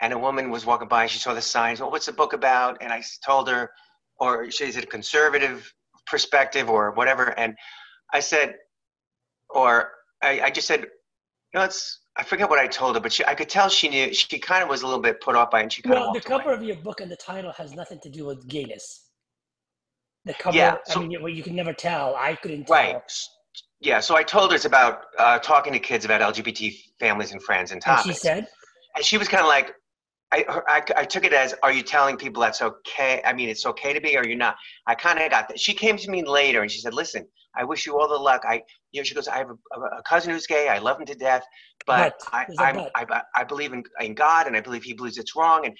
and 0.00 0.12
a 0.12 0.18
woman 0.18 0.50
was 0.50 0.64
walking 0.64 0.88
by 0.88 1.06
she 1.06 1.18
saw 1.18 1.34
the 1.34 1.42
signs 1.42 1.80
well 1.80 1.90
what's 1.90 2.06
the 2.06 2.12
book 2.12 2.32
about? 2.32 2.78
And 2.80 2.92
I 2.92 3.02
told 3.24 3.48
her 3.48 3.70
or 4.20 4.50
she 4.50 4.70
said 4.70 4.84
a 4.84 4.86
conservative 4.86 5.72
perspective 6.06 6.70
or 6.70 6.92
whatever? 6.92 7.36
And 7.38 7.56
i 8.12 8.20
said 8.20 8.54
or 9.50 9.90
i, 10.22 10.40
I 10.42 10.50
just 10.50 10.68
said 10.68 10.82
you 10.82 11.54
know 11.54 11.62
it's 11.62 12.00
i 12.18 12.22
forget 12.24 12.48
what 12.50 12.58
i 12.58 12.66
told 12.66 12.94
her 12.96 13.00
but 13.00 13.12
she, 13.12 13.24
i 13.26 13.34
could 13.34 13.48
tell 13.48 13.68
she 13.68 13.88
knew 13.88 14.12
she 14.12 14.38
kind 14.38 14.62
of 14.62 14.68
was 14.68 14.82
a 14.82 14.86
little 14.86 15.00
bit 15.00 15.20
put 15.20 15.34
off 15.36 15.50
by 15.50 15.60
it 15.60 15.62
and 15.64 15.72
she 15.72 15.82
kind 15.82 15.94
well, 15.94 16.08
of 16.08 16.14
the 16.14 16.18
walked 16.18 16.28
away. 16.30 16.38
cover 16.38 16.52
of 16.52 16.62
your 16.62 16.76
book 16.76 17.00
and 17.00 17.10
the 17.10 17.16
title 17.16 17.52
has 17.52 17.72
nothing 17.74 17.98
to 18.00 18.08
do 18.10 18.26
with 18.26 18.46
gayness. 18.48 19.04
The 20.24 20.34
cover, 20.34 20.56
Yeah, 20.56 20.76
I 20.90 20.98
mean, 20.98 21.10
you, 21.10 21.26
you 21.28 21.42
can 21.42 21.54
never 21.56 21.72
tell. 21.72 22.14
I 22.16 22.34
couldn't 22.34 22.66
tell. 22.66 22.76
right 22.76 23.02
yeah 23.80 24.00
so 24.00 24.16
i 24.16 24.22
told 24.22 24.50
her 24.50 24.56
it's 24.56 24.64
about 24.64 25.02
uh, 25.18 25.38
talking 25.38 25.72
to 25.72 25.78
kids 25.78 26.04
about 26.04 26.20
lgbt 26.34 26.74
families 27.00 27.32
and 27.32 27.42
friends 27.42 27.70
and 27.72 27.76
And 27.86 27.96
topics 27.96 28.04
she 28.06 28.12
said, 28.28 28.46
and 28.96 29.04
she 29.04 29.16
was 29.18 29.28
kind 29.28 29.40
of 29.42 29.48
like 29.48 29.72
I, 30.30 30.44
I, 30.68 30.82
I 31.00 31.04
took 31.04 31.24
it 31.24 31.32
as 31.32 31.54
are 31.62 31.72
you 31.72 31.82
telling 31.82 32.16
people 32.16 32.42
that's 32.42 32.60
okay? 32.60 33.22
I 33.24 33.32
mean 33.32 33.48
it's 33.48 33.64
okay 33.66 33.92
to 33.92 34.00
be 34.00 34.16
or 34.16 34.26
you're 34.26 34.36
not? 34.36 34.56
I 34.86 34.94
kind 34.94 35.18
of 35.18 35.30
got 35.30 35.48
that. 35.48 35.58
She 35.58 35.72
came 35.72 35.96
to 35.96 36.10
me 36.10 36.22
later 36.24 36.62
and 36.62 36.70
she 36.70 36.80
said 36.80 36.94
listen 36.94 37.26
i 37.56 37.64
wish 37.64 37.86
you 37.86 37.98
all 37.98 38.08
the 38.08 38.14
luck. 38.14 38.42
I 38.46 38.62
you 38.92 39.00
know 39.00 39.04
she 39.04 39.14
goes 39.14 39.26
i 39.26 39.38
have 39.38 39.50
a, 39.50 39.80
a 39.80 40.02
cousin 40.02 40.32
who's 40.32 40.46
gay. 40.46 40.68
I 40.68 40.78
love 40.78 41.00
him 41.00 41.06
to 41.06 41.14
death 41.14 41.44
but, 41.86 42.18
But, 42.30 42.34
I, 42.34 42.44
there's 42.46 42.58
a 42.58 42.62
I'm, 42.62 42.74
but. 42.74 42.92
I, 42.94 43.22
I 43.40 43.44
believe 43.44 43.72
in, 43.72 43.82
in 44.00 44.14
god 44.14 44.46
and 44.46 44.56
i 44.56 44.60
believe 44.60 44.82
he 44.82 44.92
believes 44.92 45.16
it's 45.16 45.34
wrong 45.34 45.64
and 45.64 45.74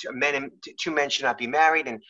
two 0.00 0.12
men 0.12 0.34
and 0.34 0.50
two 0.80 0.90
men 0.90 1.10
should 1.10 1.24
not 1.24 1.38
be 1.38 1.46
married. 1.46 1.86
And 1.86 2.02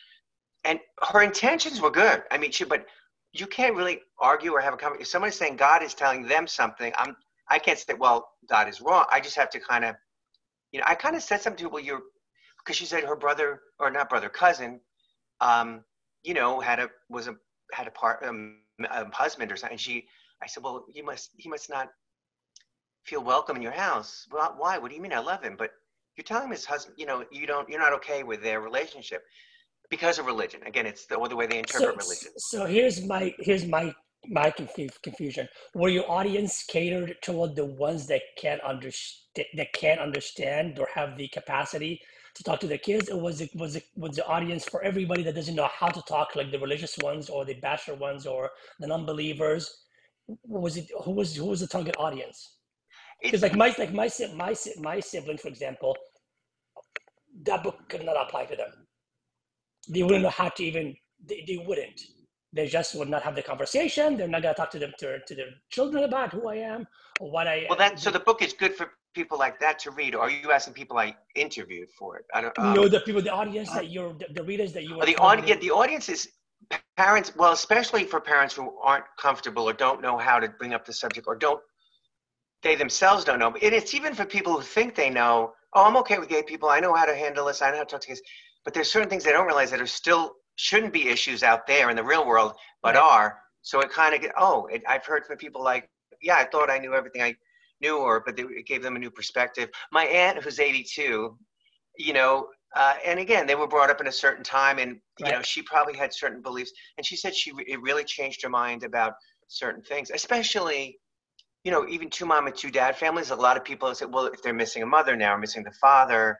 and 0.63 0.79
her 1.11 1.21
intentions 1.21 1.81
were 1.81 1.91
good. 1.91 2.23
I 2.31 2.37
mean 2.37 2.51
she 2.51 2.63
but 2.63 2.85
you 3.33 3.47
can't 3.47 3.75
really 3.75 3.99
argue 4.19 4.53
or 4.53 4.61
have 4.61 4.73
a 4.73 4.77
conversation 4.77 5.01
if 5.01 5.07
somebody's 5.07 5.35
saying 5.35 5.55
god 5.55 5.83
is 5.83 5.93
telling 5.93 6.27
them 6.27 6.47
something 6.47 6.91
i'm 6.97 7.15
i 7.49 7.57
can't 7.57 7.79
say 7.79 7.93
well 7.93 8.29
god 8.49 8.69
is 8.69 8.81
wrong. 8.81 9.05
I 9.11 9.19
just 9.19 9.35
have 9.35 9.49
to 9.51 9.59
kind 9.59 9.85
of 9.85 9.95
you 10.71 10.79
know, 10.79 10.85
I 10.87 10.95
kind 10.95 11.15
of 11.15 11.23
said 11.23 11.41
something 11.41 11.57
to 11.59 11.63
her, 11.65 11.69
well, 11.69 11.83
you're, 11.83 12.01
because 12.59 12.75
she 12.75 12.85
said 12.85 13.03
her 13.03 13.15
brother, 13.15 13.61
or 13.79 13.89
not 13.89 14.09
brother, 14.09 14.29
cousin, 14.29 14.79
um, 15.39 15.83
you 16.23 16.33
know, 16.33 16.59
had 16.59 16.79
a, 16.79 16.89
was 17.09 17.27
a, 17.27 17.35
had 17.73 17.87
a 17.87 17.91
part, 17.91 18.23
um, 18.23 18.59
a 18.89 19.09
husband 19.11 19.51
or 19.51 19.57
something. 19.57 19.73
And 19.73 19.81
she, 19.81 20.05
I 20.43 20.47
said, 20.47 20.63
well, 20.63 20.85
you 20.93 21.03
must, 21.03 21.31
he 21.37 21.49
must 21.49 21.69
not 21.69 21.89
feel 23.03 23.23
welcome 23.23 23.55
in 23.55 23.61
your 23.61 23.71
house. 23.71 24.27
Well, 24.31 24.55
why? 24.57 24.77
What 24.77 24.89
do 24.89 24.95
you 24.95 25.01
mean? 25.01 25.13
I 25.13 25.19
love 25.19 25.43
him. 25.43 25.55
But 25.57 25.71
you're 26.15 26.23
telling 26.23 26.45
him 26.45 26.51
his 26.51 26.65
husband, 26.65 26.95
you 26.97 27.05
know, 27.05 27.25
you 27.31 27.47
don't, 27.47 27.67
you're 27.69 27.79
not 27.79 27.93
okay 27.93 28.23
with 28.23 28.43
their 28.43 28.61
relationship 28.61 29.23
because 29.89 30.19
of 30.19 30.25
religion. 30.25 30.61
Again, 30.65 30.85
it's 30.85 31.05
the, 31.05 31.15
or 31.15 31.27
the 31.27 31.35
way 31.35 31.45
they 31.45 31.59
interpret 31.59 32.01
so, 32.01 32.07
religion. 32.07 32.31
so 32.37 32.65
here's 32.65 33.05
my 33.05 33.35
here's 33.39 33.65
my 33.67 33.93
my 34.27 34.51
confu- 34.51 34.89
confusion. 35.03 35.47
Were 35.73 35.89
your 35.89 36.09
audience 36.09 36.63
catered 36.63 37.15
toward 37.21 37.55
the 37.55 37.65
ones 37.65 38.07
that 38.07 38.21
can't 38.37 38.61
understand 38.61 39.17
that 39.55 39.73
can't 39.73 39.99
understand 40.01 40.77
or 40.79 40.87
have 40.93 41.17
the 41.17 41.27
capacity 41.29 42.01
to 42.35 42.43
talk 42.43 42.59
to 42.59 42.67
their 42.67 42.77
kids, 42.77 43.09
or 43.09 43.19
was 43.19 43.41
it 43.41 43.49
was 43.55 43.75
it 43.75 43.85
was 43.95 44.15
the 44.15 44.25
audience 44.25 44.65
for 44.65 44.83
everybody 44.83 45.23
that 45.23 45.35
doesn't 45.35 45.55
know 45.55 45.69
how 45.73 45.87
to 45.87 46.01
talk, 46.03 46.35
like 46.35 46.51
the 46.51 46.59
religious 46.59 46.97
ones 46.99 47.29
or 47.29 47.45
the 47.45 47.55
basher 47.55 47.95
ones 47.95 48.25
or 48.25 48.51
the 48.79 48.87
non-believers? 48.87 49.85
Was 50.45 50.77
it? 50.77 50.89
Who 51.03 51.11
was 51.11 51.35
who 51.35 51.45
was 51.45 51.61
the 51.61 51.67
target 51.67 51.95
audience? 51.97 52.57
Because 53.21 53.41
like 53.41 53.55
my 53.55 53.73
like 53.77 53.93
my 53.93 54.09
my 54.35 54.55
my 54.79 54.99
sibling, 54.99 55.37
for 55.37 55.47
example, 55.47 55.95
that 57.43 57.63
book 57.63 57.77
could 57.89 58.05
not 58.05 58.17
apply 58.21 58.45
to 58.45 58.55
them. 58.55 58.71
They 59.89 60.03
wouldn't 60.03 60.23
know 60.23 60.29
how 60.29 60.49
to 60.49 60.63
even. 60.63 60.95
They, 61.25 61.43
they 61.47 61.57
wouldn't. 61.57 62.01
They 62.53 62.67
just 62.67 62.95
would 62.95 63.09
not 63.09 63.23
have 63.23 63.35
the 63.35 63.41
conversation. 63.41 64.17
They're 64.17 64.27
not 64.27 64.41
gonna 64.41 64.55
talk 64.55 64.71
to 64.71 64.79
them 64.79 64.93
to, 64.99 65.19
to 65.19 65.35
their 65.35 65.47
children 65.69 66.03
about 66.03 66.33
who 66.33 66.49
I 66.49 66.55
am 66.55 66.85
or 67.19 67.31
what 67.31 67.47
I. 67.47 67.65
Well, 67.69 67.77
that 67.77 67.99
so 67.99 68.11
the 68.11 68.19
book 68.19 68.41
is 68.41 68.53
good 68.53 68.75
for 68.75 68.91
people 69.13 69.37
like 69.37 69.59
that 69.59 69.79
to 69.79 69.91
read. 69.91 70.15
Or 70.15 70.23
are 70.23 70.29
you 70.29 70.51
asking 70.51 70.73
people 70.73 70.97
I 70.97 71.15
interviewed 71.35 71.89
for 71.97 72.17
it? 72.17 72.25
I 72.33 72.41
don't 72.41 72.57
um, 72.59 72.73
know. 72.73 72.87
the 72.87 72.99
people, 73.01 73.21
the 73.21 73.31
audience 73.31 73.71
that 73.71 73.89
you're, 73.89 74.13
the, 74.13 74.27
the 74.33 74.43
readers 74.43 74.73
that 74.73 74.83
you. 74.83 74.99
Oh, 75.01 75.05
the 75.05 75.17
audience, 75.17 75.49
yeah, 75.49 75.55
the 75.55 75.71
audience 75.71 76.09
is 76.09 76.29
parents. 76.97 77.33
Well, 77.35 77.53
especially 77.53 78.03
for 78.03 78.19
parents 78.19 78.53
who 78.53 78.77
aren't 78.83 79.05
comfortable 79.17 79.63
or 79.63 79.73
don't 79.73 80.01
know 80.01 80.17
how 80.17 80.39
to 80.39 80.49
bring 80.49 80.73
up 80.73 80.85
the 80.85 80.93
subject 80.93 81.27
or 81.27 81.35
don't 81.35 81.61
they 82.63 82.75
themselves 82.75 83.23
don't 83.23 83.39
know. 83.39 83.55
And 83.61 83.73
it's 83.73 83.93
even 83.93 84.13
for 84.13 84.25
people 84.25 84.53
who 84.53 84.61
think 84.61 84.95
they 84.95 85.09
know, 85.09 85.53
oh, 85.73 85.85
I'm 85.85 85.97
okay 85.97 86.19
with 86.19 86.29
gay 86.29 86.43
people. 86.43 86.69
I 86.69 86.79
know 86.79 86.93
how 86.93 87.05
to 87.05 87.15
handle 87.15 87.45
this. 87.45 87.61
I 87.61 87.71
know 87.71 87.77
how 87.77 87.83
to 87.83 87.89
talk 87.89 88.01
to 88.01 88.07
kids. 88.07 88.21
But 88.63 88.73
there's 88.73 88.91
certain 88.91 89.09
things 89.09 89.23
they 89.23 89.31
don't 89.31 89.47
realize 89.47 89.71
that 89.71 89.81
are 89.81 89.87
still 89.87 90.35
shouldn't 90.61 90.93
be 90.93 91.09
issues 91.09 91.41
out 91.41 91.65
there 91.65 91.89
in 91.89 91.95
the 91.95 92.03
real 92.03 92.25
world, 92.25 92.53
but 92.83 92.93
right. 92.93 93.01
are. 93.01 93.39
So 93.63 93.79
it 93.79 93.89
kind 93.89 94.13
of 94.13 94.31
oh, 94.37 94.67
it, 94.67 94.83
I've 94.87 95.05
heard 95.05 95.25
from 95.25 95.37
people 95.37 95.63
like, 95.63 95.89
yeah, 96.21 96.35
I 96.35 96.45
thought 96.45 96.69
I 96.69 96.77
knew 96.77 96.93
everything 96.93 97.23
I 97.23 97.35
knew, 97.81 97.97
or 97.97 98.21
but 98.23 98.37
they, 98.37 98.43
it 98.43 98.67
gave 98.67 98.83
them 98.83 98.95
a 98.95 98.99
new 98.99 99.09
perspective. 99.09 99.69
My 99.91 100.05
aunt, 100.05 100.41
who's 100.43 100.59
82, 100.59 101.35
you 101.97 102.13
know, 102.13 102.47
uh, 102.75 102.93
and 103.03 103.19
again, 103.19 103.47
they 103.47 103.55
were 103.55 103.67
brought 103.67 103.89
up 103.89 104.01
in 104.01 104.07
a 104.07 104.11
certain 104.11 104.43
time, 104.43 104.77
and 104.77 104.99
you 105.17 105.25
right. 105.25 105.35
know, 105.35 105.41
she 105.41 105.63
probably 105.63 105.97
had 105.97 106.13
certain 106.13 106.43
beliefs, 106.43 106.71
and 106.97 107.05
she 107.05 107.15
said 107.15 107.35
she 107.35 107.51
it 107.67 107.81
really 107.81 108.03
changed 108.03 108.43
her 108.43 108.49
mind 108.49 108.83
about 108.83 109.13
certain 109.47 109.81
things, 109.81 110.11
especially 110.13 110.99
you 111.63 111.71
know, 111.71 111.87
even 111.87 112.09
two 112.09 112.25
mom 112.25 112.47
and 112.47 112.55
two 112.55 112.71
dad 112.71 112.97
families, 112.97 113.29
a 113.29 113.35
lot 113.35 113.55
of 113.55 113.63
people 113.63 113.93
say, 113.93 114.05
well, 114.05 114.25
if 114.25 114.41
they're 114.41 114.51
missing 114.51 114.81
a 114.81 114.85
mother 114.85 115.15
now 115.15 115.35
or 115.35 115.37
missing 115.37 115.63
the 115.63 115.71
father, 115.79 116.35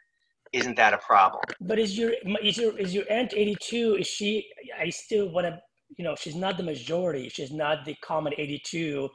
isn't 0.53 0.75
that 0.75 0.93
a 0.93 0.97
problem? 0.97 1.43
But 1.59 1.79
is 1.79 1.97
your 1.97 2.13
is 2.43 2.57
your 2.57 2.77
is 2.77 2.93
your 2.93 3.05
aunt 3.09 3.33
eighty 3.35 3.55
two? 3.61 3.95
Is 3.99 4.07
she? 4.07 4.47
I 4.77 4.89
still 4.89 5.29
want 5.29 5.47
to, 5.47 5.61
you 5.97 6.03
know, 6.03 6.15
she's 6.15 6.35
not 6.35 6.57
the 6.57 6.63
majority. 6.63 7.29
She's 7.29 7.51
not 7.51 7.85
the 7.85 7.95
common 7.95 8.33
eighty 8.37 8.61
two 8.63 9.09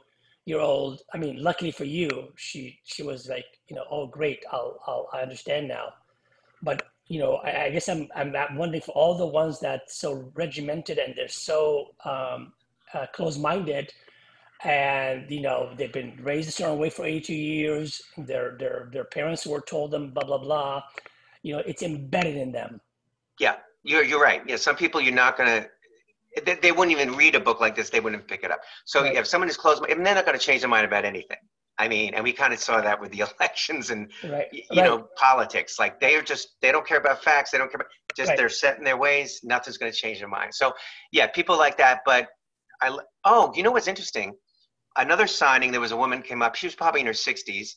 year 0.45 0.59
old. 0.59 1.01
I 1.13 1.17
mean, 1.17 1.41
luckily 1.41 1.71
for 1.71 1.83
you, 1.85 2.29
she 2.35 2.79
she 2.85 3.03
was 3.03 3.27
like, 3.27 3.45
you 3.69 3.75
know, 3.75 3.83
oh 3.91 4.07
great, 4.07 4.43
I'll 4.51 4.79
I'll 4.87 5.09
I 5.13 5.21
understand 5.21 5.67
now. 5.67 5.93
But 6.63 6.83
you 7.07 7.19
know, 7.19 7.35
I, 7.35 7.65
I 7.65 7.69
guess 7.69 7.87
I'm 7.87 8.07
I'm 8.15 8.33
wondering 8.55 8.81
for 8.81 8.91
all 8.91 9.17
the 9.17 9.27
ones 9.27 9.59
that 9.59 9.91
so 9.91 10.31
regimented 10.35 10.97
and 10.97 11.13
they're 11.15 11.27
so 11.27 11.89
um, 12.03 12.53
uh, 12.93 13.05
close 13.13 13.37
minded 13.37 13.91
and 14.63 15.29
you 15.29 15.41
know 15.41 15.71
they've 15.77 15.93
been 15.93 16.17
raised 16.21 16.49
a 16.49 16.51
certain 16.51 16.79
way 16.79 16.89
for 16.89 17.05
82 17.05 17.31
years 17.33 18.01
their 18.17 18.55
their 18.57 18.89
their 18.91 19.03
parents 19.03 19.45
were 19.45 19.61
told 19.61 19.91
them 19.91 20.09
blah 20.09 20.23
blah 20.23 20.39
blah 20.39 20.81
you 21.47 21.53
know 21.53 21.63
it's 21.65 21.81
embedded 21.81 22.35
in 22.35 22.51
them 22.51 22.81
yeah 23.39 23.55
you're 23.83 24.03
you're 24.03 24.21
right 24.21 24.41
yeah 24.47 24.57
some 24.57 24.75
people 24.75 24.99
you're 24.99 25.13
not 25.13 25.37
going 25.37 25.49
to 25.49 25.69
they, 26.45 26.53
they, 26.55 26.71
wouldn't 26.71 26.95
even 26.95 27.15
read 27.15 27.33
a 27.33 27.39
book 27.39 27.59
like 27.59 27.75
this 27.75 27.89
they 27.89 28.01
wouldn't 28.01 28.27
pick 28.27 28.43
it 28.43 28.51
up 28.51 28.59
so 28.85 29.01
right. 29.01 29.15
if 29.15 29.25
someone 29.25 29.49
is 29.49 29.57
closed 29.57 29.83
and 29.89 30.05
they're 30.05 30.13
not 30.13 30.25
going 30.25 30.37
to 30.37 30.45
change 30.45 30.61
their 30.61 30.69
mind 30.69 30.85
about 30.85 31.05
anything 31.05 31.37
i 31.79 31.87
mean 31.87 32.13
and 32.13 32.23
we 32.23 32.33
kind 32.33 32.53
of 32.53 32.59
saw 32.59 32.81
that 32.81 32.99
with 32.99 33.11
the 33.11 33.19
elections 33.39 33.89
and 33.89 34.11
right. 34.25 34.47
you 34.51 34.61
right. 34.71 34.85
know 34.85 35.07
politics 35.15 35.79
like 35.79 35.99
they 36.01 36.15
are 36.15 36.21
just 36.21 36.57
they 36.61 36.71
don't 36.71 36.85
care 36.85 36.97
about 36.97 37.23
facts 37.23 37.51
they 37.51 37.57
don't 37.57 37.71
care 37.71 37.79
about 37.79 37.91
just 38.15 38.35
they're 38.35 38.49
set 38.49 38.77
in 38.77 38.83
their 38.83 38.97
ways 38.97 39.39
nothing's 39.43 39.77
going 39.77 39.91
to 39.91 39.97
change 39.97 40.19
their 40.19 40.27
mind 40.27 40.53
so 40.53 40.73
yeah 41.11 41.27
people 41.27 41.57
like 41.57 41.77
that 41.77 42.01
but 42.05 42.27
I, 42.79 42.95
oh, 43.23 43.51
you 43.55 43.63
know 43.63 43.71
what's 43.71 43.87
interesting? 43.87 44.35
another 44.97 45.27
signing, 45.27 45.71
there 45.71 45.81
was 45.81 45.91
a 45.91 45.97
woman 45.97 46.21
came 46.21 46.41
up. 46.41 46.55
She 46.55 46.67
was 46.67 46.75
probably 46.75 47.01
in 47.01 47.07
her 47.07 47.13
60s, 47.13 47.69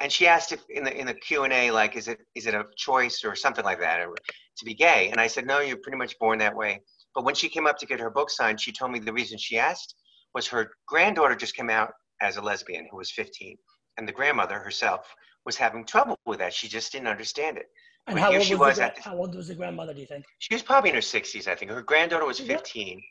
and 0.00 0.12
she 0.12 0.26
asked 0.26 0.52
if 0.52 0.62
in 0.70 0.84
the 0.84 0.96
in 0.96 1.06
the 1.06 1.14
Q 1.14 1.44
and 1.44 1.52
A, 1.52 1.70
like, 1.70 1.96
is 1.96 2.08
it 2.08 2.20
is 2.34 2.46
it 2.46 2.54
a 2.54 2.64
choice 2.76 3.24
or 3.24 3.34
something 3.34 3.64
like 3.64 3.80
that, 3.80 4.00
or 4.00 4.14
to 4.58 4.64
be 4.64 4.74
gay? 4.74 5.08
And 5.10 5.20
I 5.20 5.26
said, 5.26 5.46
no, 5.46 5.60
you're 5.60 5.78
pretty 5.78 5.98
much 5.98 6.18
born 6.18 6.38
that 6.38 6.54
way. 6.54 6.80
But 7.14 7.24
when 7.24 7.34
she 7.34 7.48
came 7.48 7.66
up 7.66 7.78
to 7.78 7.86
get 7.86 8.00
her 8.00 8.10
book 8.10 8.30
signed, 8.30 8.60
she 8.60 8.72
told 8.72 8.92
me 8.92 8.98
the 8.98 9.12
reason 9.12 9.38
she 9.38 9.58
asked 9.58 9.94
was 10.34 10.46
her 10.48 10.70
granddaughter 10.86 11.34
just 11.34 11.56
came 11.56 11.70
out 11.70 11.90
as 12.20 12.36
a 12.36 12.42
lesbian 12.42 12.86
who 12.90 12.96
was 12.96 13.10
15, 13.12 13.56
and 13.96 14.06
the 14.06 14.12
grandmother 14.12 14.58
herself 14.58 15.12
was 15.44 15.56
having 15.56 15.84
trouble 15.84 16.18
with 16.26 16.38
that. 16.38 16.52
She 16.52 16.68
just 16.68 16.92
didn't 16.92 17.08
understand 17.08 17.56
it. 17.56 17.66
And 18.06 18.18
how 18.18 18.32
old, 18.32 18.42
she 18.42 18.54
was, 18.54 18.76
the, 18.78 18.92
how 19.00 19.16
old 19.16 19.34
was 19.34 19.48
the 19.48 19.54
grandmother? 19.54 19.92
Do 19.92 20.00
you 20.00 20.06
think? 20.06 20.24
She 20.38 20.54
was 20.54 20.62
probably 20.62 20.90
in 20.90 20.96
her 20.96 21.02
60s, 21.02 21.46
I 21.46 21.54
think. 21.54 21.70
Her 21.70 21.82
granddaughter 21.82 22.24
was 22.24 22.40
15. 22.40 23.02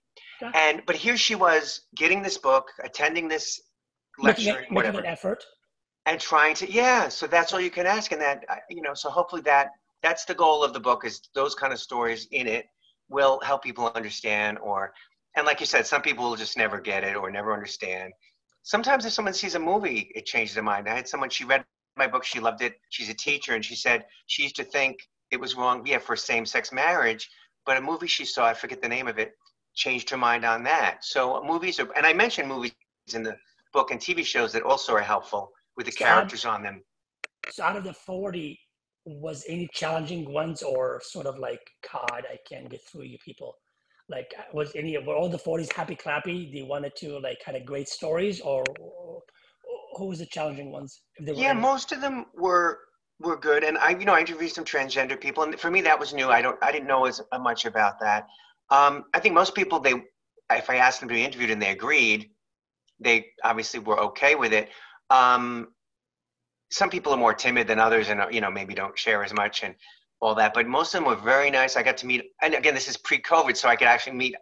And 0.53 0.82
but 0.86 0.96
here 0.96 1.17
she 1.17 1.36
was 1.36 1.82
getting 1.96 2.22
this 2.22 2.38
book, 2.38 2.65
attending 2.84 3.27
this 3.27 3.60
lecture, 4.20 4.53
making, 4.53 4.74
whatever, 4.74 4.98
making 4.98 5.08
an 5.08 5.12
effort, 5.12 5.44
and 6.07 6.19
trying 6.19 6.55
to 6.55 6.71
yeah. 6.71 7.09
So 7.09 7.27
that's 7.27 7.53
all 7.53 7.61
you 7.61 7.69
can 7.69 7.85
ask, 7.85 8.11
and 8.11 8.21
that 8.21 8.45
uh, 8.49 8.55
you 8.69 8.81
know. 8.81 8.95
So 8.95 9.09
hopefully 9.09 9.41
that 9.43 9.71
that's 10.01 10.25
the 10.25 10.33
goal 10.33 10.63
of 10.63 10.73
the 10.73 10.79
book 10.79 11.05
is 11.05 11.21
those 11.35 11.53
kind 11.53 11.73
of 11.73 11.79
stories 11.79 12.27
in 12.31 12.47
it 12.47 12.65
will 13.09 13.39
help 13.43 13.63
people 13.63 13.91
understand 13.95 14.57
or 14.59 14.93
and 15.35 15.45
like 15.45 15.59
you 15.59 15.65
said 15.65 15.87
some 15.87 16.01
people 16.01 16.29
will 16.29 16.35
just 16.35 16.57
never 16.57 16.79
get 16.79 17.03
it 17.03 17.15
or 17.15 17.31
never 17.31 17.53
understand 17.53 18.11
sometimes 18.63 19.05
if 19.05 19.13
someone 19.13 19.33
sees 19.33 19.55
a 19.55 19.59
movie 19.59 20.11
it 20.13 20.25
changes 20.25 20.53
their 20.53 20.63
mind 20.63 20.89
i 20.89 20.95
had 20.95 21.07
someone 21.07 21.29
she 21.29 21.45
read 21.45 21.63
my 21.95 22.05
book 22.05 22.23
she 22.25 22.39
loved 22.39 22.61
it 22.61 22.75
she's 22.89 23.09
a 23.09 23.13
teacher 23.13 23.55
and 23.55 23.63
she 23.63 23.75
said 23.75 24.05
she 24.27 24.43
used 24.43 24.57
to 24.57 24.63
think 24.63 24.97
it 25.31 25.39
was 25.39 25.55
wrong 25.55 25.81
yeah 25.85 25.97
for 25.97 26.17
same-sex 26.17 26.73
marriage 26.73 27.29
but 27.65 27.77
a 27.77 27.81
movie 27.81 28.07
she 28.07 28.25
saw 28.25 28.45
i 28.45 28.53
forget 28.53 28.81
the 28.81 28.89
name 28.89 29.07
of 29.07 29.17
it 29.17 29.33
changed 29.77 30.09
her 30.09 30.17
mind 30.17 30.43
on 30.43 30.63
that. 30.63 31.05
So 31.05 31.41
movies 31.45 31.79
are, 31.79 31.87
and 31.95 32.05
I 32.05 32.11
mentioned 32.11 32.49
movies 32.49 32.73
in 33.13 33.23
the 33.23 33.37
book 33.71 33.91
and 33.91 33.99
TV 33.99 34.25
shows 34.25 34.51
that 34.53 34.63
also 34.63 34.93
are 34.93 35.01
helpful 35.01 35.51
with 35.77 35.86
the 35.86 35.91
so 35.91 36.05
characters 36.05 36.46
on 36.46 36.63
them. 36.63 36.81
So 37.51 37.63
out 37.63 37.77
of 37.77 37.84
the 37.84 37.93
40, 37.93 38.60
was 39.05 39.46
any 39.48 39.69
challenging 39.74 40.31
ones 40.34 40.62
or 40.62 41.01
sort 41.03 41.27
of 41.27 41.39
like, 41.39 41.62
God, 41.91 42.24
I 42.29 42.38
can't 42.48 42.69
get 42.69 42.81
through 42.86 43.03
you 43.03 43.17
people? 43.24 43.55
Like, 44.10 44.34
was 44.53 44.72
any, 44.75 44.98
were 44.98 45.15
all 45.15 45.29
the 45.29 45.38
40s 45.38 45.72
happy 45.72 45.96
clappy? 45.96 46.51
They 46.53 46.62
wanted 46.62 46.93
to 46.98 47.19
like 47.19 47.39
kind 47.43 47.57
of 47.57 47.65
great 47.65 47.88
stories 47.88 48.41
or, 48.41 48.63
or 48.79 49.22
who 49.98 50.07
was 50.07 50.19
the 50.19 50.25
challenging 50.25 50.72
ones? 50.72 51.01
yeah, 51.19 51.51
any? 51.51 51.60
most 51.60 51.91
of 51.91 52.01
them 52.01 52.25
were 52.36 52.79
were 53.19 53.36
good 53.36 53.63
and 53.63 53.79
i 53.79 53.89
you 53.89 54.05
know 54.05 54.13
i 54.13 54.19
interviewed 54.19 54.51
some 54.51 54.63
transgender 54.63 55.19
people 55.19 55.41
and 55.41 55.60
for 55.60 55.72
me 55.72 55.81
that 55.81 56.00
was 56.00 56.13
new 56.13 56.29
i 56.29 56.39
don't 56.39 56.55
i 56.62 56.72
didn't 56.72 56.88
know 56.88 57.07
as 57.07 57.19
much 57.39 57.65
about 57.65 58.00
that 58.00 58.27
um, 58.69 59.05
I 59.13 59.19
think 59.19 59.34
most 59.34 59.55
people, 59.55 59.79
they, 59.79 59.93
if 60.51 60.69
I 60.69 60.77
asked 60.77 61.00
them 61.00 61.10
to 61.10 61.15
be 61.15 61.24
interviewed 61.24 61.51
and 61.51 61.62
they 61.62 61.72
agreed, 61.72 62.29
they 63.00 63.27
obviously 63.43 63.79
were 63.79 64.00
okay 64.00 64.36
with 64.36 64.53
it. 64.53 64.69
Um, 65.09 65.69
some 66.69 66.89
people 66.89 67.13
are 67.13 67.17
more 67.17 67.33
timid 67.33 67.67
than 67.67 67.79
others, 67.79 68.09
and 68.09 68.21
you 68.33 68.41
know 68.41 68.51
maybe 68.51 68.73
don't 68.73 68.97
share 68.97 69.23
as 69.23 69.33
much 69.33 69.63
and 69.63 69.75
all 70.19 70.35
that. 70.35 70.53
But 70.53 70.67
most 70.67 70.93
of 70.93 71.01
them 71.01 71.09
were 71.09 71.15
very 71.15 71.49
nice. 71.49 71.75
I 71.77 71.83
got 71.83 71.97
to 71.97 72.05
meet, 72.05 72.23
and 72.41 72.53
again, 72.53 72.73
this 72.73 72.87
is 72.87 72.97
pre-COVID, 72.97 73.55
so 73.55 73.69
I 73.69 73.75
could 73.75 73.87
actually 73.87 74.17
meet 74.17 74.35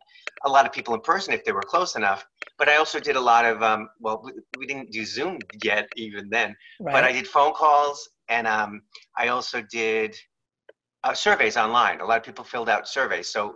a 0.45 0.49
lot 0.49 0.65
of 0.65 0.71
people 0.71 0.93
in 0.93 1.01
person 1.01 1.33
if 1.33 1.43
they 1.43 1.51
were 1.51 1.61
close 1.61 1.95
enough. 1.95 2.25
But 2.57 2.69
I 2.69 2.77
also 2.77 2.99
did 2.99 3.15
a 3.15 3.21
lot 3.21 3.45
of, 3.45 3.61
um, 3.61 3.89
well, 3.99 4.21
we, 4.23 4.31
we, 4.57 4.65
didn't 4.65 4.91
do 4.91 5.05
Zoom 5.05 5.39
yet 5.61 5.89
even 5.95 6.29
then, 6.29 6.55
right. 6.79 6.93
but 6.93 7.03
I 7.03 7.11
did 7.11 7.27
phone 7.27 7.53
calls, 7.53 8.09
and 8.29 8.47
um, 8.47 8.81
I 9.17 9.27
also 9.29 9.61
did 9.61 10.15
uh, 11.03 11.13
surveys 11.13 11.57
online. 11.57 11.99
A 11.99 12.05
lot 12.05 12.17
of 12.17 12.23
people 12.23 12.45
filled 12.45 12.69
out 12.69 12.87
surveys, 12.87 13.31
so 13.31 13.55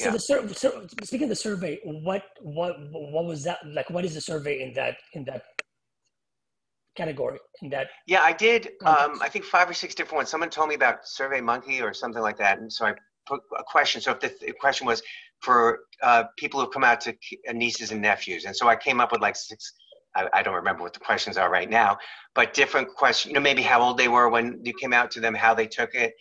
so 0.00 0.06
yeah. 0.06 0.10
the 0.12 0.18
sur- 0.20 0.48
so 0.48 0.86
speaking 1.02 1.24
of 1.24 1.30
the 1.30 1.36
survey, 1.36 1.80
what 1.84 2.22
what 2.40 2.76
what 2.92 3.24
was 3.24 3.42
that 3.44 3.58
like? 3.66 3.90
What 3.90 4.04
is 4.04 4.14
the 4.14 4.20
survey 4.20 4.62
in 4.62 4.72
that 4.74 4.96
in 5.14 5.24
that 5.24 5.42
category 6.96 7.40
in 7.62 7.70
that? 7.70 7.88
Yeah, 8.06 8.20
I 8.22 8.32
did. 8.32 8.68
Um, 8.84 9.18
I 9.20 9.28
think 9.28 9.44
five 9.44 9.68
or 9.68 9.74
six 9.74 9.96
different 9.96 10.18
ones. 10.18 10.28
Someone 10.28 10.50
told 10.50 10.68
me 10.68 10.76
about 10.76 11.08
Survey 11.08 11.40
Monkey 11.40 11.82
or 11.82 11.92
something 11.92 12.22
like 12.22 12.38
that, 12.38 12.60
and 12.60 12.72
so 12.72 12.86
I 12.86 12.94
put 13.26 13.40
a 13.58 13.64
question. 13.64 14.00
So 14.00 14.12
if 14.12 14.20
the, 14.20 14.32
the 14.40 14.52
question 14.52 14.86
was 14.86 15.02
for 15.40 15.80
uh, 16.00 16.24
people 16.36 16.60
who 16.60 16.68
come 16.68 16.84
out 16.84 17.00
to 17.02 17.16
nieces 17.52 17.90
and 17.90 18.00
nephews, 18.00 18.44
and 18.44 18.54
so 18.54 18.68
I 18.68 18.76
came 18.76 19.00
up 19.00 19.10
with 19.10 19.20
like 19.20 19.34
six. 19.34 19.72
I, 20.14 20.28
I 20.32 20.42
don't 20.44 20.54
remember 20.54 20.84
what 20.84 20.94
the 20.94 21.00
questions 21.00 21.36
are 21.36 21.50
right 21.50 21.68
now, 21.68 21.98
but 22.36 22.54
different 22.54 22.88
questions. 22.94 23.30
You 23.30 23.34
know, 23.34 23.40
maybe 23.40 23.62
how 23.62 23.80
old 23.80 23.98
they 23.98 24.08
were 24.08 24.28
when 24.28 24.60
you 24.62 24.72
came 24.74 24.92
out 24.92 25.10
to 25.12 25.20
them, 25.20 25.34
how 25.34 25.54
they 25.54 25.66
took 25.66 25.92
it 25.94 26.14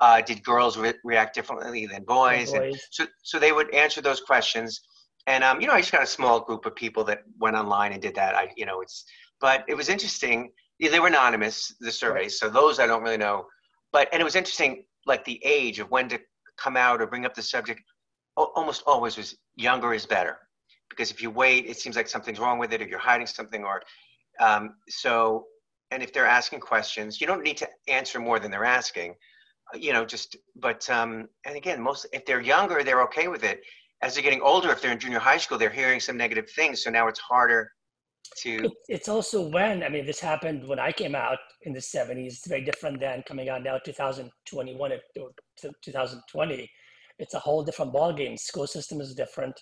uh, 0.00 0.20
did 0.20 0.42
girls 0.42 0.76
re- 0.76 0.94
react 1.04 1.34
differently 1.34 1.86
than 1.86 2.04
boys? 2.04 2.52
boys. 2.52 2.60
And 2.60 2.80
so, 2.90 3.06
so 3.22 3.38
they 3.38 3.52
would 3.52 3.72
answer 3.74 4.00
those 4.00 4.20
questions. 4.20 4.80
And, 5.26 5.42
um, 5.42 5.60
you 5.60 5.66
know, 5.66 5.72
I 5.72 5.80
just 5.80 5.92
got 5.92 6.02
a 6.02 6.06
small 6.06 6.40
group 6.40 6.66
of 6.66 6.74
people 6.74 7.04
that 7.04 7.20
went 7.38 7.56
online 7.56 7.92
and 7.92 8.02
did 8.02 8.14
that. 8.16 8.34
I, 8.34 8.50
you 8.56 8.66
know, 8.66 8.80
it's, 8.80 9.04
but 9.40 9.64
it 9.68 9.74
was 9.74 9.88
interesting. 9.88 10.50
Yeah, 10.78 10.90
they 10.90 11.00
were 11.00 11.06
anonymous, 11.06 11.74
the 11.80 11.90
surveys. 11.90 12.22
Right. 12.22 12.30
So 12.32 12.50
those 12.50 12.78
I 12.78 12.86
don't 12.86 13.02
really 13.02 13.16
know. 13.16 13.46
But, 13.92 14.08
and 14.12 14.20
it 14.20 14.24
was 14.24 14.34
interesting, 14.34 14.84
like 15.06 15.24
the 15.24 15.40
age 15.44 15.78
of 15.78 15.90
when 15.90 16.08
to 16.08 16.20
come 16.58 16.76
out 16.76 17.00
or 17.00 17.06
bring 17.06 17.24
up 17.24 17.34
the 17.34 17.42
subject 17.42 17.80
almost 18.36 18.82
always 18.86 19.16
was 19.16 19.36
younger 19.56 19.94
is 19.94 20.04
better. 20.06 20.38
Because 20.90 21.10
if 21.10 21.22
you 21.22 21.30
wait, 21.30 21.66
it 21.66 21.78
seems 21.78 21.96
like 21.96 22.08
something's 22.08 22.40
wrong 22.40 22.58
with 22.58 22.72
it 22.72 22.82
or 22.82 22.86
you're 22.86 22.98
hiding 22.98 23.26
something 23.26 23.64
or, 23.64 23.82
um, 24.40 24.74
so, 24.88 25.44
and 25.90 26.02
if 26.02 26.12
they're 26.12 26.26
asking 26.26 26.60
questions, 26.60 27.20
you 27.20 27.26
don't 27.26 27.42
need 27.42 27.56
to 27.58 27.68
answer 27.88 28.18
more 28.18 28.40
than 28.40 28.50
they're 28.50 28.64
asking 28.64 29.14
you 29.78 29.92
know, 29.92 30.04
just, 30.04 30.36
but, 30.56 30.88
um, 30.90 31.28
and 31.44 31.56
again, 31.56 31.80
most, 31.80 32.06
if 32.12 32.24
they're 32.26 32.40
younger, 32.40 32.82
they're 32.82 33.02
okay 33.02 33.28
with 33.28 33.44
it. 33.44 33.60
As 34.02 34.14
they're 34.14 34.22
getting 34.22 34.42
older, 34.42 34.70
if 34.70 34.82
they're 34.82 34.92
in 34.92 34.98
junior 34.98 35.18
high 35.18 35.38
school, 35.38 35.56
they're 35.56 35.70
hearing 35.70 36.00
some 36.00 36.16
negative 36.16 36.50
things. 36.50 36.82
So 36.82 36.90
now 36.90 37.08
it's 37.08 37.20
harder 37.20 37.70
to 38.38 38.70
it's 38.88 39.08
also 39.08 39.48
when 39.48 39.82
i 39.82 39.88
mean 39.88 40.06
this 40.06 40.20
happened 40.20 40.66
when 40.66 40.78
i 40.78 40.90
came 40.90 41.14
out 41.14 41.38
in 41.62 41.72
the 41.72 41.80
70s 41.80 42.26
it's 42.26 42.46
very 42.46 42.64
different 42.64 43.00
than 43.00 43.22
coming 43.26 43.48
out 43.48 43.62
now 43.62 43.78
2021 43.78 44.92
or 44.92 45.30
2020 45.56 46.70
it's 47.18 47.34
a 47.34 47.38
whole 47.38 47.62
different 47.62 47.92
ballgame 47.92 48.38
school 48.38 48.66
system 48.66 49.00
is 49.00 49.14
different 49.14 49.58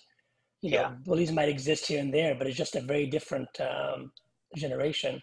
you 0.61 0.71
know 0.71 0.77
yeah. 0.77 0.91
bullies 1.05 1.31
might 1.31 1.49
exist 1.49 1.87
here 1.87 1.99
and 1.99 2.13
there 2.13 2.35
but 2.35 2.47
it's 2.47 2.57
just 2.57 2.75
a 2.75 2.81
very 2.81 3.05
different 3.05 3.49
um, 3.59 4.11
generation 4.55 5.21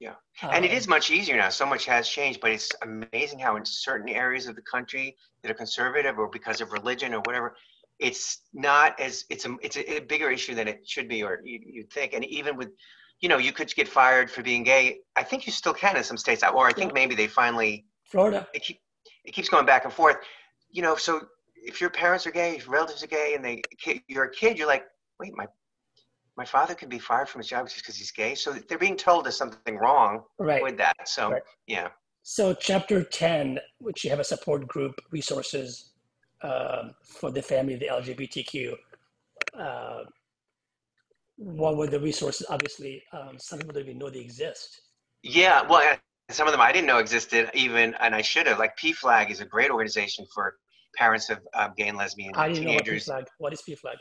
yeah. 0.00 0.14
And 0.42 0.64
it 0.64 0.72
is 0.72 0.86
um, 0.86 0.90
much 0.90 1.10
easier 1.10 1.36
now. 1.36 1.50
So 1.50 1.66
much 1.66 1.84
has 1.84 2.08
changed 2.08 2.40
but 2.40 2.50
it's 2.50 2.70
amazing 2.82 3.38
how 3.38 3.56
in 3.56 3.64
certain 3.64 4.08
areas 4.08 4.48
of 4.48 4.56
the 4.56 4.62
country 4.62 5.16
that 5.42 5.50
are 5.50 5.54
conservative 5.54 6.18
or 6.18 6.28
because 6.28 6.60
of 6.60 6.72
religion 6.72 7.14
or 7.14 7.20
whatever 7.20 7.54
it's 8.00 8.40
not 8.54 8.98
as 8.98 9.26
it's 9.28 9.44
a 9.44 9.56
it's 9.62 9.76
a, 9.76 10.00
bigger 10.00 10.30
issue 10.30 10.54
than 10.54 10.66
it 10.66 10.88
should 10.88 11.08
be 11.08 11.22
or 11.22 11.40
you, 11.44 11.60
you'd 11.64 11.92
think. 11.92 12.14
And 12.14 12.24
even 12.24 12.56
with 12.56 12.70
you 13.20 13.28
know 13.28 13.36
you 13.36 13.52
could 13.52 13.72
get 13.74 13.86
fired 13.86 14.30
for 14.30 14.42
being 14.42 14.62
gay. 14.62 15.00
I 15.14 15.22
think 15.22 15.46
you 15.46 15.52
still 15.52 15.74
can 15.74 15.96
in 15.96 16.02
some 16.02 16.16
states 16.16 16.42
or 16.42 16.66
i 16.66 16.72
think 16.72 16.94
maybe 16.94 17.14
they 17.14 17.26
finally 17.26 17.84
florida. 18.04 18.48
it, 18.54 18.62
keep, 18.62 18.80
it 19.24 19.32
keeps 19.32 19.48
going 19.48 19.66
back 19.66 19.84
and 19.84 19.92
forth. 19.92 20.16
You 20.70 20.82
know 20.82 20.96
so 20.96 21.20
if 21.54 21.80
your 21.80 21.90
parents 21.90 22.26
are 22.26 22.30
gay 22.30 22.56
if 22.56 22.64
your 22.64 22.72
relatives 22.72 23.04
are 23.04 23.08
gay 23.08 23.34
and 23.36 23.44
they 23.44 23.60
you're 24.08 24.24
a 24.24 24.30
kid 24.30 24.56
you're 24.56 24.66
like 24.66 24.84
wait 25.18 25.32
my 25.36 25.46
my 26.42 26.44
father 26.44 26.74
could 26.74 26.88
be 26.88 27.02
fired 27.10 27.28
from 27.28 27.40
his 27.40 27.48
job 27.48 27.66
just 27.66 27.82
because 27.82 27.96
he's 27.96 28.12
gay 28.22 28.34
so 28.34 28.52
they're 28.68 28.84
being 28.86 28.96
told 28.96 29.24
there's 29.24 29.36
something 29.44 29.76
wrong 29.76 30.12
right. 30.38 30.62
with 30.62 30.76
that 30.84 30.96
so 31.06 31.22
right. 31.32 31.42
yeah 31.66 31.88
so 32.22 32.54
chapter 32.54 32.98
10 33.04 33.58
which 33.78 34.04
you 34.04 34.10
have 34.10 34.20
a 34.20 34.28
support 34.34 34.66
group 34.74 34.94
resources 35.10 35.90
um, 36.42 36.94
for 37.02 37.30
the 37.30 37.42
family 37.42 37.74
of 37.74 37.80
the 37.80 37.86
LGBTQ. 37.86 38.74
Uh, 39.58 40.04
what 41.36 41.76
were 41.76 41.86
the 41.86 42.00
resources? 42.00 42.46
Obviously, 42.48 43.02
um, 43.12 43.38
some 43.38 43.58
people 43.58 43.74
don't 43.74 43.84
even 43.84 43.98
know 43.98 44.10
they 44.10 44.20
exist. 44.20 44.82
Yeah, 45.22 45.62
well, 45.68 45.96
some 46.30 46.46
of 46.46 46.52
them 46.52 46.60
I 46.60 46.72
didn't 46.72 46.86
know 46.86 46.98
existed 46.98 47.50
even, 47.54 47.94
and 48.00 48.14
I 48.14 48.22
should 48.22 48.46
have. 48.46 48.58
Like 48.58 48.76
PFLAG 48.78 49.30
is 49.30 49.40
a 49.40 49.44
great 49.44 49.70
organization 49.70 50.26
for 50.34 50.56
parents 50.96 51.30
of 51.30 51.38
um, 51.54 51.72
gay 51.76 51.88
and 51.88 51.98
lesbian 51.98 52.32
I 52.34 52.48
didn't 52.48 52.64
teenagers. 52.64 53.08
Know 53.08 53.14
what, 53.14 53.24
PFLAG. 53.24 53.28
what 53.38 53.52
is 53.52 53.62
PFLAG? 53.68 53.96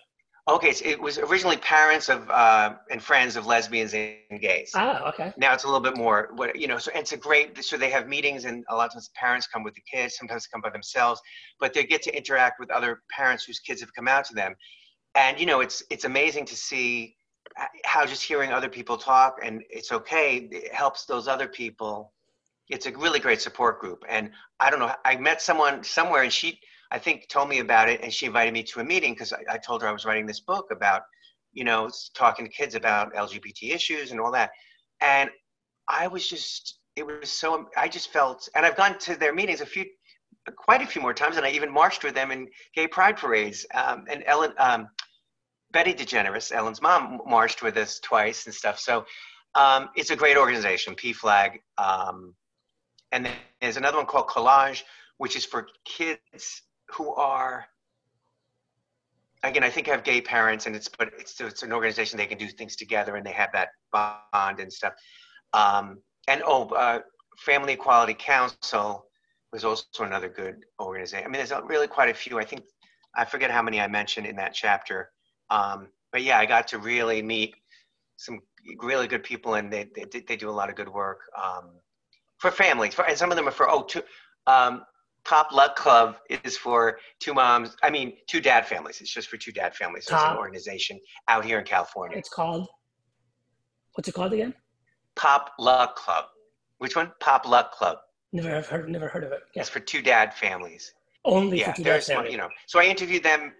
Okay, 0.48 0.72
so 0.72 0.86
it 0.86 1.00
was 1.00 1.18
originally 1.20 1.58
parents 1.58 2.10
of 2.10 2.30
uh, 2.30 2.74
and 2.90 3.04
friends 3.04 3.36
of 3.36 3.46
lesbians 3.46 3.94
and 3.94 4.40
gays. 4.42 4.72
Ah, 4.74 5.08
okay. 5.10 5.34
Now 5.38 5.54
it's 5.54 5.64
a 5.64 5.68
little 5.68 5.82
bit 5.82 5.98
more, 5.98 6.30
what 6.36 6.60
you 6.60 6.68
know. 6.68 6.78
So 6.78 6.92
it's 6.96 7.12
a 7.12 7.18
great. 7.18 7.64
So 7.64 7.78
they 7.78 7.90
have 7.92 8.08
meetings, 8.08 8.46
and 8.46 8.64
a 8.70 8.76
lot 8.76 8.88
of 8.88 8.94
times 8.94 9.10
parents 9.16 9.48
come 9.48 9.64
with 9.64 9.76
the 9.76 9.82
kids. 9.82 10.16
Sometimes 10.18 10.44
they 10.44 10.50
come 10.52 10.62
by 10.62 10.70
themselves, 10.70 11.22
but 11.60 11.74
they 11.74 11.84
get 11.84 12.02
to 12.04 12.16
interact 12.16 12.60
with 12.60 12.72
other 12.72 13.02
parents 13.16 13.44
whose 13.44 13.60
kids 13.60 13.82
have 13.82 13.94
come 13.94 14.08
out 14.08 14.26
to 14.26 14.34
them. 14.34 14.56
And 15.16 15.40
you 15.40 15.46
know, 15.46 15.62
it's 15.62 15.84
it's 15.90 16.06
amazing 16.06 16.46
to 16.46 16.56
see 16.56 17.16
how 17.86 18.06
just 18.06 18.24
hearing 18.24 18.52
other 18.52 18.70
people 18.70 18.96
talk 18.96 19.40
and 19.44 19.64
it's 19.70 19.92
okay 19.92 20.48
it 20.52 20.74
helps 20.74 21.06
those 21.06 21.28
other 21.28 21.48
people. 21.48 22.14
It's 22.70 22.86
a 22.86 22.92
really 22.92 23.20
great 23.20 23.42
support 23.42 23.80
group. 23.80 24.04
And 24.08 24.32
I 24.60 24.70
don't 24.70 24.80
know. 24.80 24.94
I 25.04 25.16
met 25.18 25.42
someone 25.42 25.84
somewhere, 25.84 26.24
and 26.24 26.32
she 26.32 26.60
I 26.92 26.98
think 27.00 27.28
told 27.28 27.50
me 27.50 27.60
about 27.60 27.90
it 27.90 28.02
and 28.02 28.12
she 28.12 28.26
invited 28.26 28.54
me 28.54 28.64
to 28.64 28.80
a 28.80 28.84
meeting 28.84 29.14
because 29.14 29.34
I, 29.34 29.54
I, 29.54 29.58
told 29.58 29.82
her 29.82 29.88
I 29.88 29.92
was 29.92 30.06
writing 30.06 30.26
this 30.26 30.40
book 30.40 30.68
about, 30.72 31.04
you 31.54 31.64
know, 31.64 31.90
talking 32.16 32.46
to 32.46 32.52
kids 32.52 32.76
about 32.76 33.14
LGBT 33.14 33.74
issues 33.74 34.12
and 34.12 34.20
all 34.20 34.32
that. 34.32 34.52
And 35.02 35.30
I 35.88 36.08
was 36.08 36.28
just, 36.28 36.80
it 36.96 37.06
was 37.06 37.30
so, 37.30 37.70
I 37.78 37.88
just 37.88 38.12
felt, 38.12 38.50
and 38.56 38.66
I've 38.66 38.76
gone 38.76 38.98
to 39.00 39.16
their 39.16 39.34
meetings 39.34 39.62
a 39.62 39.66
few, 39.66 39.86
quite 40.58 40.82
a 40.82 40.88
few 40.88 41.02
more 41.02 41.14
times, 41.14 41.38
and 41.38 41.46
I 41.46 41.52
even 41.52 41.72
marched 41.72 42.04
with 42.04 42.16
them 42.16 42.32
in 42.32 42.48
gay 42.74 42.88
pride 42.88 43.18
parades. 43.18 43.66
Um, 43.74 44.06
and 44.10 44.24
Ellen, 44.26 44.54
um, 44.58 44.90
Betty 45.72 45.94
DeGeneres, 45.94 46.52
Ellen's 46.52 46.82
mom, 46.82 47.22
marched 47.28 47.62
with 47.62 47.78
us 47.78 48.00
twice 48.00 48.46
and 48.46 48.56
stuff. 48.56 48.80
So 48.80 49.06
um, 49.56 49.90
it's 49.96 50.10
a 50.10 50.16
great 50.16 50.38
organization, 50.38 50.96
PFLAG. 50.96 51.60
Um, 51.78 52.34
and 53.12 53.30
there's 53.62 53.78
another 53.78 53.98
one 53.98 54.08
called 54.08 54.28
COLAGE, 54.28 54.84
which 55.18 55.36
is 55.36 55.46
for 55.46 55.68
kids 55.86 56.64
who 56.94 57.14
are 57.14 57.66
again 59.44 59.64
i 59.64 59.70
think 59.70 59.88
have 59.88 60.04
gay 60.04 60.22
parents 60.22 60.66
and 60.66 60.76
it's 60.76 60.90
but 60.90 61.12
it's 61.18 61.40
it's 61.40 61.64
an 61.64 61.72
organization 61.72 62.18
they 62.18 62.26
can 62.26 62.38
do 62.38 62.48
things 62.48 62.76
together 62.76 63.16
and 63.16 63.26
they 63.26 63.32
have 63.32 63.52
that 63.54 63.70
bond 63.92 64.60
and 64.60 64.72
stuff. 64.72 64.94
Um, 65.54 66.00
and 66.28 66.42
oh 66.46 66.70
uh, 66.70 67.00
family 67.38 67.74
equality 67.74 68.16
council 68.18 69.06
was 69.52 69.66
also 69.66 70.04
another 70.04 70.30
good 70.30 70.58
organization. 70.80 71.26
I 71.26 71.30
mean 71.30 71.44
there's 71.44 71.54
really 71.66 71.88
quite 71.88 72.10
a 72.10 72.14
few. 72.14 72.40
I 72.40 72.46
think 72.46 72.64
i 73.16 73.26
forget 73.26 73.50
how 73.50 73.64
many 73.64 73.82
i 73.82 73.88
mentioned 73.88 74.28
in 74.28 74.36
that 74.36 74.54
chapter. 74.54 75.12
Um, 75.50 75.88
but 76.12 76.22
yeah 76.24 76.38
i 76.38 76.46
got 76.46 76.68
to 76.68 76.78
really 76.78 77.22
meet 77.22 77.56
some 78.18 78.40
really 78.80 79.08
good 79.08 79.24
people 79.24 79.56
and 79.56 79.72
they 79.72 79.88
they, 79.96 80.20
they 80.20 80.36
do 80.36 80.50
a 80.50 80.58
lot 80.60 80.70
of 80.70 80.76
good 80.76 80.90
work 80.90 81.22
um, 81.42 81.72
for 82.38 82.52
families. 82.52 82.94
For, 82.94 83.06
and 83.06 83.18
some 83.18 83.32
of 83.32 83.38
them 83.38 83.48
are 83.48 83.52
for 83.52 83.70
oh 83.70 83.84
two, 83.84 84.02
um, 84.48 84.84
Pop 85.30 85.52
Luck 85.52 85.76
Club 85.76 86.16
is 86.44 86.58
for 86.58 86.98
two 87.20 87.36
moms, 87.36 87.78
I 87.84 87.92
mean, 87.92 88.14
two 88.26 88.42
dad 88.42 88.66
families. 88.66 89.00
It's 89.00 89.14
just 89.14 89.28
for 89.28 89.38
two 89.38 89.52
dad 89.52 89.76
families. 89.76 90.08
It's 90.10 90.24
an 90.24 90.38
organization 90.38 91.00
out 91.28 91.46
here 91.46 91.60
in 91.60 91.66
California. 91.66 92.18
It's 92.18 92.30
called, 92.30 92.68
what's 93.94 94.10
it 94.10 94.14
called 94.14 94.34
again? 94.34 94.56
Pop 95.16 95.52
Luck 95.60 95.96
Club. 95.96 96.26
Which 96.80 96.96
one? 96.96 97.12
Pop 97.20 97.48
Luck 97.48 97.72
Club. 97.72 98.00
Never 98.34 98.60
heard, 98.60 98.90
never 98.90 99.08
heard 99.08 99.24
of 99.24 99.32
it. 99.32 99.42
Yeah. 99.54 99.62
It's 99.62 99.70
for 99.70 99.80
two 99.80 100.02
dad 100.02 100.34
families. 100.34 100.96
Only 101.24 101.60
yeah, 101.60 101.74
for 101.74 101.78
two 101.78 101.84
dad 101.84 102.04
families. 102.04 102.32
You 102.32 102.40
know, 102.40 102.50
so 102.66 102.80
I 102.80 102.86
interviewed 102.86 103.22
them. 103.22 103.54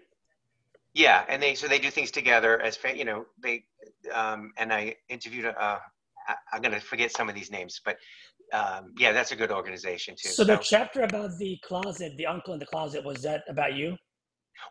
Yeah, 0.94 1.24
and 1.28 1.40
they 1.40 1.54
so 1.54 1.68
they 1.68 1.78
do 1.78 1.88
things 1.90 2.10
together 2.10 2.60
as 2.60 2.76
you 2.96 3.04
know 3.04 3.26
they, 3.40 3.64
um, 4.12 4.52
and 4.56 4.72
I 4.72 4.96
interviewed. 5.08 5.54
Uh, 6.30 6.34
I'm 6.52 6.62
gonna 6.62 6.80
forget 6.80 7.12
some 7.12 7.28
of 7.28 7.34
these 7.34 7.50
names, 7.50 7.80
but 7.84 7.96
um, 8.52 8.92
yeah, 8.98 9.12
that's 9.12 9.32
a 9.32 9.36
good 9.36 9.50
organization 9.50 10.14
too. 10.20 10.28
So, 10.28 10.44
so, 10.44 10.44
the 10.44 10.56
chapter 10.58 11.02
about 11.02 11.36
the 11.38 11.58
closet, 11.64 12.16
the 12.16 12.26
uncle 12.26 12.54
in 12.54 12.60
the 12.60 12.66
closet, 12.66 13.04
was 13.04 13.22
that 13.22 13.42
about 13.48 13.74
you? 13.74 13.96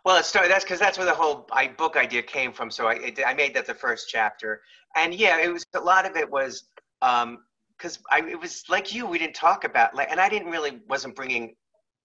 Well, 0.06 0.18
it 0.18 0.26
started. 0.26 0.52
That's 0.52 0.64
because 0.64 0.80
that's 0.80 0.98
where 0.98 1.08
the 1.08 1.14
whole 1.14 1.48
I, 1.52 1.68
book 1.68 1.98
idea 1.98 2.22
came 2.22 2.54
from. 2.54 2.72
So 2.72 2.88
I, 2.88 2.94
it, 2.94 3.20
I 3.26 3.34
made 3.34 3.54
that 3.56 3.66
the 3.66 3.74
first 3.74 4.08
chapter, 4.10 4.62
and 4.96 5.14
yeah, 5.14 5.42
it 5.42 5.52
was 5.52 5.66
a 5.76 5.80
lot 5.80 6.06
of 6.06 6.16
it 6.16 6.30
was 6.30 6.66
because 7.02 7.98
um, 7.98 8.04
I 8.12 8.20
it 8.20 8.40
was 8.40 8.64
like 8.70 8.94
you. 8.94 9.06
We 9.06 9.20
didn't 9.20 9.36
talk 9.36 9.64
about 9.64 9.96
like, 9.96 10.12
and 10.12 10.20
I 10.20 10.30
didn't 10.30 10.52
really 10.52 10.80
wasn't 10.88 11.16
bringing 11.16 11.56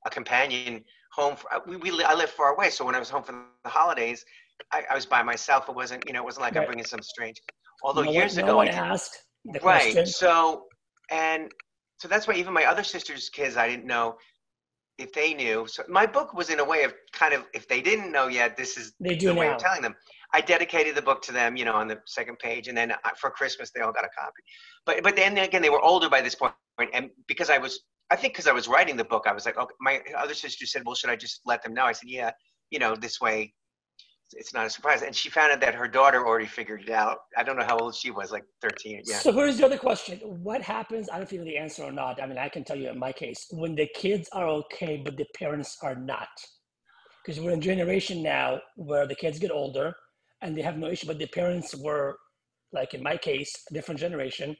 a 0.06 0.10
companion 0.10 0.84
home. 1.12 1.36
For, 1.36 1.48
we, 1.66 1.76
we 1.76 2.04
I 2.04 2.14
live 2.14 2.30
far 2.30 2.54
away, 2.54 2.70
so 2.70 2.84
when 2.84 2.94
I 2.94 2.98
was 2.98 3.10
home 3.10 3.22
for 3.22 3.34
the 3.64 3.70
holidays, 3.70 4.24
I, 4.72 4.84
I 4.90 4.94
was 4.94 5.06
by 5.06 5.22
myself. 5.22 5.68
It 5.68 5.74
wasn't 5.74 6.04
you 6.06 6.12
know 6.12 6.20
it 6.20 6.24
wasn't 6.24 6.42
like 6.42 6.54
right. 6.54 6.62
I'm 6.62 6.66
bringing 6.66 6.86
some 6.86 7.02
strange. 7.02 7.40
Although 7.82 8.04
no 8.04 8.12
years 8.12 8.36
one, 8.36 8.44
ago, 8.44 8.52
no 8.52 8.56
one 8.56 8.68
I 8.68 8.72
asked. 8.72 9.23
Right. 9.46 9.60
Question. 9.92 10.06
So 10.06 10.64
and 11.10 11.50
so 11.98 12.08
that's 12.08 12.26
why 12.26 12.34
even 12.34 12.52
my 12.52 12.64
other 12.64 12.82
sister's 12.82 13.28
kids, 13.28 13.56
I 13.56 13.68
didn't 13.68 13.86
know 13.86 14.16
if 14.98 15.12
they 15.12 15.34
knew. 15.34 15.66
So 15.66 15.82
my 15.88 16.06
book 16.06 16.34
was 16.34 16.50
in 16.50 16.60
a 16.60 16.64
way 16.64 16.84
of 16.84 16.94
kind 17.12 17.34
of 17.34 17.44
if 17.54 17.68
they 17.68 17.80
didn't 17.80 18.12
know 18.12 18.28
yet, 18.28 18.56
this 18.56 18.76
is 18.76 18.92
they 19.00 19.16
do 19.16 19.28
the 19.28 19.34
way 19.34 19.46
now. 19.46 19.54
of 19.54 19.60
telling 19.60 19.82
them. 19.82 19.94
I 20.32 20.40
dedicated 20.40 20.96
the 20.96 21.02
book 21.02 21.22
to 21.22 21.32
them, 21.32 21.56
you 21.56 21.64
know, 21.64 21.74
on 21.74 21.86
the 21.86 22.00
second 22.06 22.40
page, 22.40 22.66
and 22.66 22.76
then 22.76 22.90
uh, 22.90 22.96
for 23.20 23.30
Christmas 23.30 23.70
they 23.72 23.80
all 23.80 23.92
got 23.92 24.04
a 24.04 24.08
copy. 24.08 24.42
But 24.84 25.02
but 25.02 25.16
then 25.16 25.38
again, 25.38 25.62
they 25.62 25.70
were 25.70 25.80
older 25.80 26.08
by 26.08 26.20
this 26.22 26.34
point, 26.34 26.54
and 26.92 27.10
because 27.28 27.50
I 27.50 27.58
was, 27.58 27.80
I 28.10 28.16
think 28.16 28.34
because 28.34 28.48
I 28.48 28.52
was 28.52 28.66
writing 28.66 28.96
the 28.96 29.04
book, 29.04 29.24
I 29.26 29.32
was 29.32 29.46
like, 29.46 29.56
okay. 29.56 29.74
My 29.80 30.00
other 30.16 30.34
sister 30.34 30.66
said, 30.66 30.82
well, 30.84 30.96
should 30.96 31.10
I 31.10 31.16
just 31.16 31.40
let 31.46 31.62
them 31.62 31.72
know? 31.72 31.84
I 31.84 31.92
said, 31.92 32.08
yeah, 32.08 32.32
you 32.70 32.78
know, 32.80 32.96
this 32.96 33.20
way 33.20 33.54
it's 34.32 34.54
not 34.54 34.66
a 34.66 34.70
surprise. 34.70 35.02
And 35.02 35.14
she 35.14 35.28
found 35.28 35.52
out 35.52 35.60
that 35.60 35.74
her 35.74 35.86
daughter 35.86 36.26
already 36.26 36.46
figured 36.46 36.82
it 36.82 36.90
out. 36.90 37.18
I 37.36 37.42
don't 37.42 37.56
know 37.56 37.64
how 37.64 37.78
old 37.78 37.94
she 37.94 38.10
was, 38.10 38.32
like 38.32 38.44
13. 38.62 39.02
Yeah. 39.04 39.18
So 39.18 39.32
here's 39.32 39.58
the 39.58 39.66
other 39.66 39.78
question. 39.78 40.18
What 40.22 40.62
happens? 40.62 41.08
I 41.08 41.12
don't 41.12 41.20
know 41.20 41.24
if 41.24 41.32
you 41.32 41.38
know 41.38 41.44
the 41.44 41.58
answer 41.58 41.84
or 41.84 41.92
not. 41.92 42.22
I 42.22 42.26
mean, 42.26 42.38
I 42.38 42.48
can 42.48 42.64
tell 42.64 42.76
you 42.76 42.88
in 42.88 42.98
my 42.98 43.12
case, 43.12 43.46
when 43.50 43.74
the 43.74 43.88
kids 43.94 44.28
are 44.32 44.46
okay, 44.48 45.02
but 45.04 45.16
the 45.16 45.26
parents 45.36 45.76
are 45.82 45.94
not. 45.94 46.28
Because 47.24 47.40
we're 47.40 47.52
in 47.52 47.58
a 47.58 47.62
generation 47.62 48.22
now 48.22 48.60
where 48.76 49.06
the 49.06 49.14
kids 49.14 49.38
get 49.38 49.50
older 49.50 49.94
and 50.42 50.56
they 50.56 50.62
have 50.62 50.76
no 50.76 50.88
issue, 50.88 51.06
but 51.06 51.18
the 51.18 51.26
parents 51.28 51.74
were, 51.74 52.16
like 52.72 52.94
in 52.94 53.02
my 53.02 53.16
case, 53.16 53.52
a 53.70 53.74
different 53.74 54.00
generation. 54.00 54.56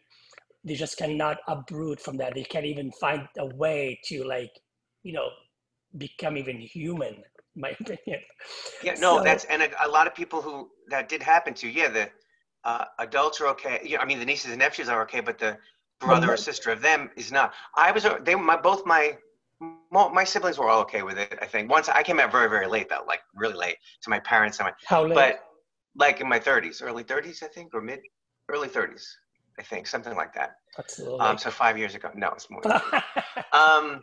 They 0.66 0.74
just 0.74 0.96
cannot 0.96 1.38
uproot 1.46 2.00
from 2.00 2.16
that. 2.18 2.34
They 2.34 2.44
can't 2.44 2.64
even 2.64 2.90
find 2.92 3.28
a 3.38 3.46
way 3.56 4.00
to 4.06 4.24
like, 4.24 4.50
you 5.02 5.12
know, 5.12 5.28
become 5.98 6.38
even 6.38 6.58
human 6.58 7.22
my 7.56 7.70
opinion. 7.80 8.20
Yeah, 8.82 8.94
no, 8.94 9.18
so, 9.18 9.24
that's 9.24 9.44
and 9.44 9.62
a, 9.62 9.86
a, 9.86 9.88
lot 9.88 10.06
of 10.06 10.14
people 10.14 10.42
who 10.42 10.70
that 10.88 11.08
did 11.08 11.22
happen 11.22 11.54
to. 11.54 11.68
Yeah, 11.68 11.88
the 11.88 12.10
uh, 12.64 12.84
adults 12.98 13.40
are 13.40 13.48
okay. 13.48 13.80
Yeah, 13.84 14.00
I 14.00 14.04
mean 14.04 14.18
the 14.18 14.24
nieces 14.24 14.50
and 14.50 14.58
nephews 14.58 14.88
are 14.88 15.02
okay, 15.02 15.20
but 15.20 15.38
the 15.38 15.56
brother 16.00 16.32
or 16.32 16.36
sister 16.36 16.70
of 16.70 16.80
them 16.80 17.10
is 17.16 17.32
not. 17.32 17.54
I 17.76 17.90
was 17.92 18.06
they 18.22 18.34
my 18.34 18.56
both 18.56 18.84
my 18.86 19.16
my 19.90 20.24
siblings 20.24 20.58
were 20.58 20.68
all 20.68 20.80
okay 20.82 21.02
with 21.02 21.18
it. 21.18 21.38
I 21.40 21.46
think 21.46 21.70
once 21.70 21.88
I 21.88 22.02
came 22.02 22.20
out 22.20 22.32
very 22.32 22.48
very 22.48 22.66
late 22.66 22.88
though, 22.88 23.04
like 23.06 23.20
really 23.34 23.54
late 23.54 23.76
to 24.02 24.10
my 24.10 24.20
parents 24.20 24.58
and 24.58 24.66
my. 24.66 24.72
How 24.86 25.04
late? 25.04 25.14
But 25.14 25.40
like 25.96 26.20
in 26.20 26.28
my 26.28 26.38
30s, 26.40 26.82
early 26.82 27.04
30s, 27.04 27.42
I 27.42 27.46
think, 27.46 27.72
or 27.74 27.80
mid 27.80 28.00
early 28.48 28.68
30s, 28.68 29.04
I 29.58 29.62
think, 29.62 29.86
something 29.86 30.14
like 30.14 30.34
that. 30.34 30.56
That's. 30.76 31.00
Um, 31.20 31.38
so 31.38 31.50
five 31.50 31.78
years 31.78 31.94
ago. 31.94 32.10
No, 32.14 32.30
it's 32.30 32.48
more. 32.50 32.62
um, 33.52 34.02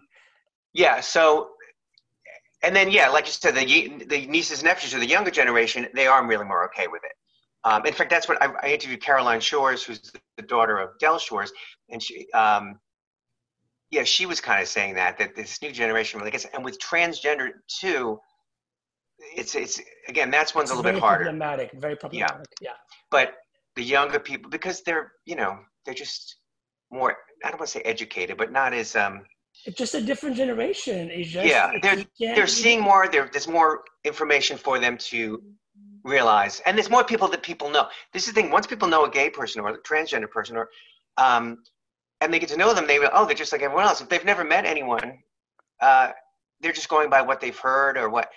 yeah. 0.73 1.01
So 1.01 1.49
and 2.63 2.75
then 2.75 2.91
yeah, 2.91 3.09
like 3.09 3.25
you 3.25 3.31
said, 3.31 3.55
the 3.55 4.05
the 4.05 4.25
nieces 4.27 4.59
and 4.59 4.67
nephews 4.67 4.93
or 4.93 4.99
the 4.99 5.05
younger 5.05 5.31
generation, 5.31 5.87
they 5.93 6.07
are 6.07 6.25
really 6.25 6.45
more 6.45 6.65
okay 6.65 6.87
with 6.87 7.03
it. 7.03 7.13
Um, 7.63 7.85
in 7.85 7.93
fact, 7.93 8.09
that's 8.09 8.27
what 8.27 8.41
I, 8.41 8.51
I, 8.63 8.71
interviewed 8.71 9.01
Caroline 9.01 9.39
Shores, 9.39 9.83
who's 9.83 10.11
the 10.37 10.43
daughter 10.43 10.79
of 10.79 10.97
Del 10.99 11.19
Shores, 11.19 11.51
and 11.89 12.01
she, 12.01 12.27
um, 12.31 12.79
yeah, 13.91 14.03
she 14.03 14.25
was 14.25 14.41
kind 14.41 14.61
of 14.61 14.67
saying 14.67 14.95
that 14.95 15.17
that 15.19 15.35
this 15.35 15.61
new 15.61 15.71
generation 15.71 16.19
really 16.19 16.31
gets, 16.31 16.45
and 16.45 16.65
with 16.65 16.79
transgender 16.79 17.49
too, 17.67 18.19
it's 19.35 19.53
it's 19.53 19.79
again 20.07 20.31
that's 20.31 20.55
one's 20.55 20.71
it's 20.71 20.79
a 20.79 20.81
little 20.81 20.91
bit 20.91 20.99
harder. 20.99 21.25
Problematic, 21.25 21.71
very 21.73 21.95
problematic. 21.95 22.47
Yeah. 22.61 22.69
yeah. 22.69 22.75
But 23.11 23.33
the 23.75 23.83
younger 23.83 24.19
people, 24.19 24.49
because 24.49 24.81
they're 24.81 25.11
you 25.25 25.35
know 25.35 25.59
they're 25.85 25.93
just 25.93 26.37
more 26.91 27.15
I 27.43 27.49
don't 27.49 27.59
want 27.59 27.69
to 27.69 27.79
say 27.79 27.81
educated, 27.81 28.37
but 28.37 28.51
not 28.51 28.73
as 28.73 28.95
um. 28.95 29.23
It's 29.65 29.77
just 29.77 29.95
a 29.95 30.01
different 30.01 30.35
generation. 30.35 31.09
It's 31.11 31.29
just, 31.29 31.47
yeah, 31.47 31.71
they're 31.81 32.03
they're 32.19 32.47
seeing 32.47 32.81
more. 32.81 33.07
There's 33.07 33.47
more 33.47 33.83
information 34.03 34.57
for 34.57 34.79
them 34.79 34.97
to 34.97 35.41
realize, 36.03 36.61
and 36.65 36.77
there's 36.77 36.89
more 36.89 37.03
people 37.03 37.27
that 37.27 37.43
people 37.43 37.69
know. 37.69 37.87
This 38.13 38.27
is 38.27 38.33
the 38.33 38.41
thing. 38.41 38.51
Once 38.51 38.65
people 38.65 38.87
know 38.87 39.05
a 39.05 39.09
gay 39.09 39.29
person 39.29 39.61
or 39.61 39.69
a 39.69 39.77
transgender 39.81 40.29
person, 40.29 40.57
or 40.57 40.69
um, 41.17 41.59
and 42.21 42.33
they 42.33 42.39
get 42.39 42.49
to 42.49 42.57
know 42.57 42.73
them, 42.73 42.87
they 42.87 42.97
go, 42.97 43.09
oh, 43.13 43.25
they're 43.25 43.35
just 43.35 43.51
like 43.51 43.61
everyone 43.61 43.85
else. 43.85 44.01
If 44.01 44.09
they've 44.09 44.25
never 44.25 44.43
met 44.43 44.65
anyone, 44.65 45.19
uh, 45.81 46.11
they're 46.61 46.71
just 46.71 46.89
going 46.89 47.09
by 47.09 47.21
what 47.21 47.41
they've 47.41 47.57
heard 47.57 47.97
or 47.97 48.09
what 48.09 48.29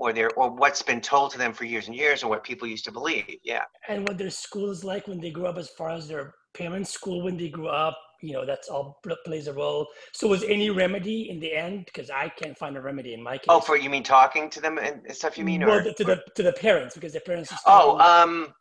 or 0.00 0.14
their 0.14 0.30
or 0.30 0.50
what's 0.50 0.82
been 0.82 1.00
told 1.00 1.30
to 1.30 1.38
them 1.38 1.52
for 1.52 1.64
years 1.64 1.86
and 1.86 1.94
years 1.94 2.22
or 2.24 2.30
what 2.30 2.42
people 2.42 2.66
used 2.66 2.84
to 2.84 2.90
believe 2.90 3.24
yeah 3.44 3.64
and 3.88 4.08
what 4.08 4.16
their 4.16 4.30
school 4.30 4.70
is 4.70 4.82
like 4.82 5.06
when 5.06 5.20
they 5.20 5.30
grew 5.30 5.46
up 5.46 5.58
as 5.58 5.68
far 5.68 5.90
as 5.90 6.08
their 6.08 6.34
parents 6.54 6.90
school 6.90 7.22
when 7.22 7.36
they 7.36 7.48
grew 7.48 7.68
up 7.68 7.96
you 8.22 8.32
know 8.32 8.44
that's 8.44 8.68
all 8.68 9.00
plays 9.24 9.46
a 9.46 9.52
role 9.52 9.86
so 10.12 10.28
was 10.28 10.42
any 10.44 10.70
remedy 10.70 11.30
in 11.30 11.40
the 11.40 11.52
end 11.52 11.84
because 11.86 12.10
i 12.10 12.28
can't 12.28 12.56
find 12.56 12.76
a 12.76 12.80
remedy 12.80 13.14
in 13.14 13.22
my 13.22 13.36
case 13.36 13.46
oh 13.48 13.60
for 13.60 13.76
you 13.76 13.90
mean 13.90 14.02
talking 14.02 14.50
to 14.50 14.60
them 14.60 14.78
and 14.78 15.00
stuff 15.14 15.38
you 15.38 15.44
mean 15.44 15.64
well, 15.64 15.78
or 15.78 15.82
to 15.82 16.04
the 16.04 16.22
to 16.34 16.42
the 16.42 16.52
parents 16.52 16.94
because 16.94 17.12
the 17.12 17.20
parents 17.20 17.52
oh 17.66 17.98
um 17.98 18.52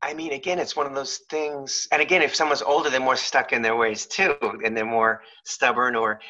I 0.00 0.14
mean, 0.14 0.32
again, 0.32 0.58
it's 0.58 0.76
one 0.76 0.86
of 0.86 0.94
those 0.94 1.18
things. 1.28 1.88
And 1.90 2.00
again, 2.00 2.22
if 2.22 2.34
someone's 2.34 2.62
older, 2.62 2.88
they're 2.88 3.00
more 3.00 3.16
stuck 3.16 3.52
in 3.52 3.62
their 3.62 3.76
ways 3.76 4.06
too, 4.06 4.36
and 4.64 4.76
they're 4.76 4.84
more 4.84 5.22
stubborn. 5.44 5.96
Or 5.96 6.20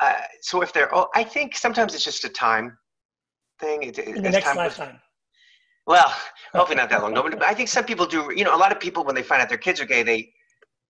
uh, 0.00 0.12
so 0.42 0.60
if 0.60 0.72
they're, 0.72 0.94
oh, 0.94 1.08
I 1.14 1.24
think 1.24 1.56
sometimes 1.56 1.94
it's 1.94 2.04
just 2.04 2.24
a 2.24 2.28
time 2.28 2.76
thing. 3.60 3.82
It, 3.82 3.98
in 3.98 4.22
the 4.22 4.30
next 4.30 4.54
lifetime. 4.54 5.00
well, 5.86 6.14
hopefully 6.52 6.76
not 6.76 6.90
that 6.90 7.00
long. 7.00 7.14
No, 7.14 7.22
but 7.22 7.42
I 7.42 7.54
think 7.54 7.70
some 7.70 7.84
people 7.84 8.04
do. 8.04 8.30
You 8.34 8.44
know, 8.44 8.54
a 8.54 8.58
lot 8.58 8.72
of 8.72 8.78
people 8.78 9.04
when 9.04 9.14
they 9.14 9.22
find 9.22 9.40
out 9.40 9.48
their 9.48 9.58
kids 9.58 9.80
are 9.80 9.86
gay, 9.86 10.02
they 10.02 10.33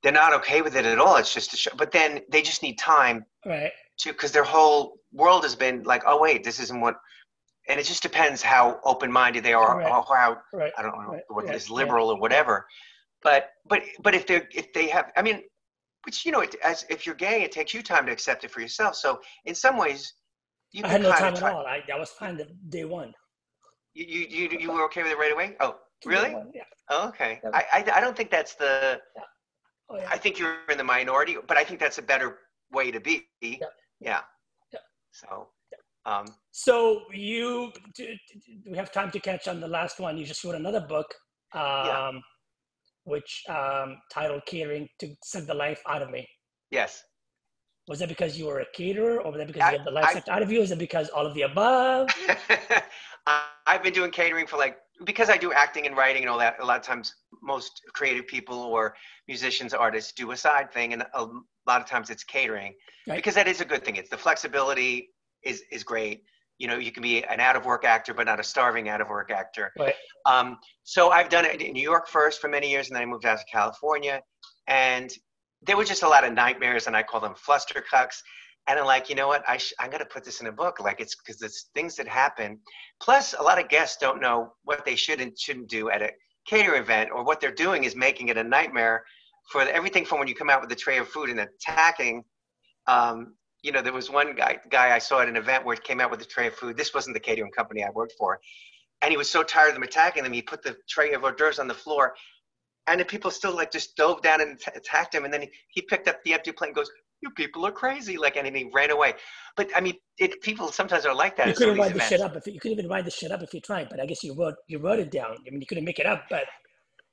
they're 0.05 0.13
not 0.13 0.35
okay 0.35 0.63
with 0.63 0.77
it 0.77 0.85
at 0.85 0.99
all. 0.99 1.17
It's 1.17 1.35
just 1.35 1.53
a 1.55 1.57
show. 1.57 1.71
But 1.77 1.91
then 1.91 2.21
they 2.31 2.43
just 2.43 2.63
need 2.63 2.79
time, 2.79 3.25
right? 3.45 3.73
To 4.01 4.13
because 4.13 4.31
their 4.31 4.45
whole 4.45 5.01
world 5.13 5.43
has 5.43 5.57
been 5.57 5.83
like, 5.83 6.03
oh 6.07 6.21
wait, 6.21 6.45
this 6.45 6.61
isn't 6.61 6.81
what. 6.81 6.95
And 7.67 7.81
it 7.81 7.87
just 7.87 8.03
depends 8.03 8.43
how 8.43 8.79
open-minded 8.85 9.43
they 9.43 9.55
are, 9.55 9.79
right. 9.79 9.91
or 9.91 10.05
how 10.15 10.37
right. 10.53 10.73
I 10.77 10.83
don't 10.83 10.93
know 10.93 11.15
right. 11.15 11.23
what 11.29 11.47
right. 11.47 11.55
is 11.55 11.71
liberal 11.71 12.11
or 12.11 12.21
whatever. 12.21 12.67
But 13.23 13.49
but 13.67 13.83
but 14.03 14.15
if 14.15 14.27
they 14.27 14.43
if 14.53 14.73
they 14.75 14.87
have, 14.89 15.11
I 15.17 15.23
mean, 15.23 15.43
which 16.05 16.27
you 16.27 16.33
know, 16.33 16.41
it, 16.41 16.55
as 16.63 16.85
if 16.91 17.07
you're 17.07 17.15
gay, 17.15 17.43
it 17.43 17.53
takes 17.53 17.73
you 17.73 17.83
time 17.83 18.05
to 18.07 18.13
accept 18.13 18.45
it 18.45 18.51
for 18.51 18.61
yourself. 18.61 18.97
So 18.97 19.19
in 19.47 19.55
some 19.55 19.79
ways, 19.79 20.13
you 20.73 20.85
I 20.85 20.89
had 20.89 21.03
no 21.03 21.13
time 21.13 21.35
at 21.35 21.43
all. 21.43 21.65
I, 21.67 21.83
I 21.93 21.99
was 21.99 22.11
fine 22.11 22.37
the 22.37 22.49
day 22.69 22.85
one. 22.85 23.15
You, 23.95 24.05
you, 24.05 24.49
you, 24.51 24.59
you 24.59 24.73
were 24.73 24.85
okay 24.87 25.03
with 25.03 25.13
it 25.13 25.19
right 25.19 25.33
away? 25.33 25.57
Oh, 25.61 25.77
really? 26.05 26.35
One, 26.35 26.51
yeah. 26.55 26.65
Oh, 26.91 27.09
okay. 27.09 27.41
I, 27.55 27.65
I, 27.73 27.93
I 27.95 28.01
don't 28.01 28.17
think 28.17 28.31
that's 28.31 28.57
the, 28.57 29.01
yeah. 29.17 29.23
Oh, 29.91 29.97
yeah. 29.97 30.09
I 30.11 30.19
think 30.19 30.39
you're 30.39 30.57
in 30.71 30.79
the 30.79 30.85
minority, 30.85 31.37
but 31.47 31.57
I 31.57 31.65
think 31.65 31.81
that's 31.81 31.99
a 31.99 32.03
better 32.03 32.39
way 32.73 32.91
to 32.91 33.01
be. 33.01 33.27
Yeah. 33.41 33.57
yeah. 34.01 34.21
yeah. 34.73 34.79
So, 35.13 35.49
um, 36.07 36.27
so 36.51 37.03
you, 37.13 37.73
do, 37.95 38.07
do 38.07 38.71
we 38.71 38.77
have 38.77 38.93
time 38.93 39.11
to 39.11 39.21
catch 39.21 39.49
on 39.49 39.61
the 39.61 39.69
last 39.69 40.01
one? 40.01 40.17
You 40.17 40.25
just 40.25 40.43
wrote 40.45 40.55
another 40.55 40.81
book, 40.81 41.07
um, 41.55 42.23
which 43.05 43.43
um, 43.49 43.99
titled 44.13 44.43
Catering 44.47 44.89
to 45.01 45.15
Suck 45.25 45.47
the 45.47 45.55
Life 45.55 45.81
Out 45.89 46.03
of 46.03 46.11
Me. 46.11 46.27
Yes. 46.71 47.03
Was 47.87 47.99
that 47.99 48.09
because 48.09 48.39
you 48.39 48.47
were 48.47 48.61
a 48.61 48.67
caterer, 48.75 49.21
or 49.21 49.31
was 49.31 49.39
that 49.39 49.47
because 49.47 49.63
I, 49.63 49.73
you 49.73 49.79
had 49.79 49.87
the 49.87 49.91
life 49.91 50.11
sucked 50.13 50.29
out 50.29 50.43
of 50.43 50.51
you? 50.51 50.63
Is 50.63 50.71
it 50.71 50.79
because 50.79 51.11
all 51.11 51.27
of 51.27 51.35
the 51.35 51.43
above? 51.43 52.09
I've 53.67 53.83
been 53.83 53.93
doing 53.93 54.11
catering 54.11 54.47
for 54.47 54.57
like 54.57 54.79
because 55.05 55.29
I 55.29 55.37
do 55.37 55.53
acting 55.53 55.87
and 55.87 55.97
writing 55.97 56.23
and 56.23 56.31
all 56.31 56.39
that. 56.39 56.57
A 56.61 56.65
lot 56.65 56.79
of 56.79 56.83
times, 56.83 57.15
most 57.43 57.83
creative 57.93 58.27
people 58.27 58.59
or 58.59 58.95
musicians, 59.29 59.75
artists 59.75 60.13
do 60.13 60.31
a 60.31 60.37
side 60.37 60.73
thing, 60.73 60.93
and 60.93 61.05
a 61.15 61.27
lot 61.67 61.81
of 61.81 61.87
times 61.87 62.11
it's 62.11 62.25
catering 62.25 62.75
right. 63.07 63.17
because 63.17 63.35
that 63.35 63.49
is 63.49 63.61
a 63.61 63.65
good 63.65 63.85
thing. 63.85 63.97
It's 63.97 64.11
the 64.11 64.17
flexibility 64.17 65.11
is 65.43 65.63
is 65.71 65.83
great. 65.83 66.23
You 66.59 66.69
know, 66.69 66.79
you 66.79 66.93
can 66.93 67.03
be 67.03 67.25
an 67.25 67.41
out 67.41 67.57
of 67.57 67.67
work 67.67 67.85
actor, 67.85 68.15
but 68.15 68.27
not 68.27 68.41
a 68.41 68.45
starving 68.45 68.89
out 68.89 69.01
of 69.01 69.09
work 69.09 69.31
actor. 69.31 69.73
Right. 69.79 69.95
Um, 70.25 70.59
so 70.85 71.11
I've 71.11 71.29
done 71.29 71.45
it 71.45 71.61
in 71.61 71.73
New 71.73 71.83
York 71.83 72.09
first 72.09 72.41
for 72.41 72.49
many 72.49 72.71
years, 72.71 72.89
and 72.89 72.97
then 72.97 73.03
I 73.03 73.07
moved 73.07 73.27
out 73.27 73.39
to 73.39 73.45
California. 73.51 74.23
And 74.67 75.13
there 75.67 75.77
were 75.77 75.85
just 75.85 76.03
a 76.03 76.09
lot 76.09 76.25
of 76.25 76.33
nightmares, 76.33 76.87
and 76.87 76.97
I 76.97 77.03
call 77.03 77.21
them 77.21 77.35
flustercucks. 77.35 78.23
And 78.67 78.79
I'm 78.79 78.87
like, 78.87 79.11
you 79.11 79.15
know 79.15 79.29
what? 79.29 79.43
I 79.47 79.59
sh- 79.59 79.75
I'm 79.79 79.91
gonna 79.91 80.07
put 80.07 80.25
this 80.25 80.41
in 80.41 80.47
a 80.47 80.53
book. 80.53 80.81
Like 80.81 81.01
it's 81.01 81.15
because 81.15 81.43
it's 81.43 81.71
things 81.75 81.97
that 81.97 82.09
happen. 82.09 82.59
Plus, 83.01 83.35
a 83.39 83.43
lot 83.43 83.61
of 83.61 83.69
guests 83.69 83.99
don't 84.01 84.21
know 84.21 84.55
what 84.65 84.85
they 84.85 84.97
should 84.97 85.21
and 85.21 85.39
shouldn't 85.39 85.69
do 85.69 85.91
at 85.91 86.03
a 86.03 86.11
catering 86.47 86.83
event, 86.83 87.11
or 87.13 87.25
what 87.25 87.41
they're 87.41 87.53
doing 87.53 87.85
is 87.85 87.95
making 87.95 88.29
it 88.29 88.37
a 88.37 88.45
nightmare 88.45 89.05
for 89.51 89.63
everything 89.63 90.05
from 90.05 90.19
when 90.19 90.29
you 90.29 90.35
come 90.35 90.49
out 90.49 90.61
with 90.61 90.73
a 90.73 90.77
tray 90.77 90.99
of 90.99 91.09
food 91.09 91.29
and 91.29 91.41
attacking. 91.41 92.25
Um, 92.87 93.35
you 93.63 93.73
know, 93.73 93.83
there 93.83 93.93
was 93.93 94.11
one 94.11 94.35
guy 94.35 94.59
guy 94.71 94.95
I 94.95 94.99
saw 94.99 95.21
at 95.21 95.29
an 95.29 95.37
event 95.37 95.65
where 95.65 95.75
he 95.75 95.83
came 95.83 96.01
out 96.01 96.11
with 96.11 96.23
a 96.23 96.27
tray 96.27 96.47
of 96.47 96.55
food. 96.55 96.77
This 96.77 96.95
wasn't 96.95 97.15
the 97.15 97.21
catering 97.21 97.53
company 97.53 97.85
I 97.85 97.91
worked 97.91 98.15
for, 98.19 98.41
and 99.03 99.11
he 99.11 99.19
was 99.19 99.29
so 99.29 99.43
tired 99.43 99.69
of 99.69 99.75
them 99.75 99.83
attacking 99.83 100.23
them, 100.23 100.33
he 100.33 100.41
put 100.41 100.63
the 100.63 100.77
tray 100.89 101.13
of 101.13 101.25
hors 101.25 101.33
d'oeuvres 101.33 101.59
on 101.59 101.69
the 101.69 101.75
floor 101.75 102.15
and 102.87 103.01
the 103.01 103.05
people 103.05 103.31
still 103.31 103.55
like 103.55 103.71
just 103.71 103.97
dove 103.97 104.23
down 104.23 104.41
and 104.41 104.59
t- 104.59 104.71
attacked 104.75 105.15
him. 105.15 105.25
And 105.25 105.33
then 105.33 105.43
he, 105.43 105.51
he 105.69 105.83
picked 105.83 106.09
up 106.09 106.23
the 106.25 106.35
empty 106.35 106.53
plate 106.53 106.69
and 106.69 106.77
goes 106.77 106.91
you 107.23 107.31
people 107.31 107.67
are 107.67 107.73
crazy 107.73 108.17
like 108.19 108.37
and 108.37 108.55
he 108.55 108.71
ran 108.73 108.91
away. 108.91 109.15
But 109.57 109.71
i 109.75 109.81
mean 109.81 109.95
it, 110.19 110.41
people 110.43 110.69
sometimes 110.69 111.07
are 111.07 111.15
like 111.15 111.37
that. 111.37 111.49
You 111.49 111.55
couldn't 111.55 111.79
write 111.79 111.95
the 111.95 112.01
shit 112.01 112.21
up 112.21 112.37
if 112.37 112.47
you, 112.47 112.61
couldn't 112.61 112.79
even 112.79 112.89
write 112.89 113.05
the 113.05 113.11
shit 113.11 113.33
up 113.33 113.43
if 113.43 113.53
you 113.55 113.61
tried 113.61 113.89
but 113.89 114.01
i 114.01 114.07
guess 114.07 114.23
you 114.23 114.35
wrote 114.35 114.55
you 114.69 114.79
wrote 114.79 114.99
it 114.99 115.11
down. 115.11 115.37
I 115.47 115.51
mean 115.51 115.61
you 115.61 115.67
couldn't 115.67 115.85
make 115.85 115.99
it 115.99 116.07
up 116.07 116.25
but 116.29 116.45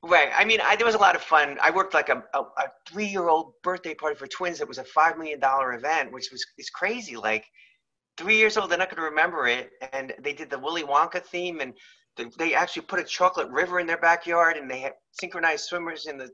right. 0.04 0.30
I 0.36 0.44
mean 0.46 0.60
I, 0.62 0.76
there 0.76 0.86
was 0.86 0.96
a 0.96 1.00
lot 1.00 1.16
of 1.16 1.22
fun. 1.22 1.58
I 1.62 1.72
worked 1.72 1.94
like 1.94 2.10
a, 2.10 2.24
a, 2.34 2.40
a 2.40 2.66
three-year-old 2.90 3.54
birthday 3.64 3.96
party 3.96 4.16
for 4.16 4.28
twins 4.28 4.62
it 4.62 4.68
was 4.68 4.78
a 4.78 4.84
five 4.84 5.18
million 5.18 5.40
dollar 5.40 5.74
event 5.74 6.12
which 6.12 6.30
was 6.32 6.46
is 6.58 6.70
crazy. 6.70 7.16
Like 7.16 7.46
three 8.18 8.38
years 8.38 8.58
old 8.58 8.70
they're 8.70 8.78
not 8.78 8.90
going 8.90 9.02
to 9.04 9.10
remember 9.10 9.48
it 9.48 9.72
and 9.94 10.14
they 10.22 10.34
did 10.34 10.50
the 10.50 10.60
willy 10.60 10.84
wonka 10.84 11.24
theme 11.24 11.62
and 11.62 11.74
they 12.38 12.54
actually 12.54 12.84
put 12.84 13.00
a 13.00 13.04
chocolate 13.04 13.50
river 13.50 13.80
in 13.80 13.88
their 13.88 13.98
backyard 13.98 14.58
and 14.58 14.70
they 14.70 14.80
had 14.80 14.94
synchronized 15.12 15.66
swimmers 15.66 16.08
in 16.08 16.18
the 16.18 16.30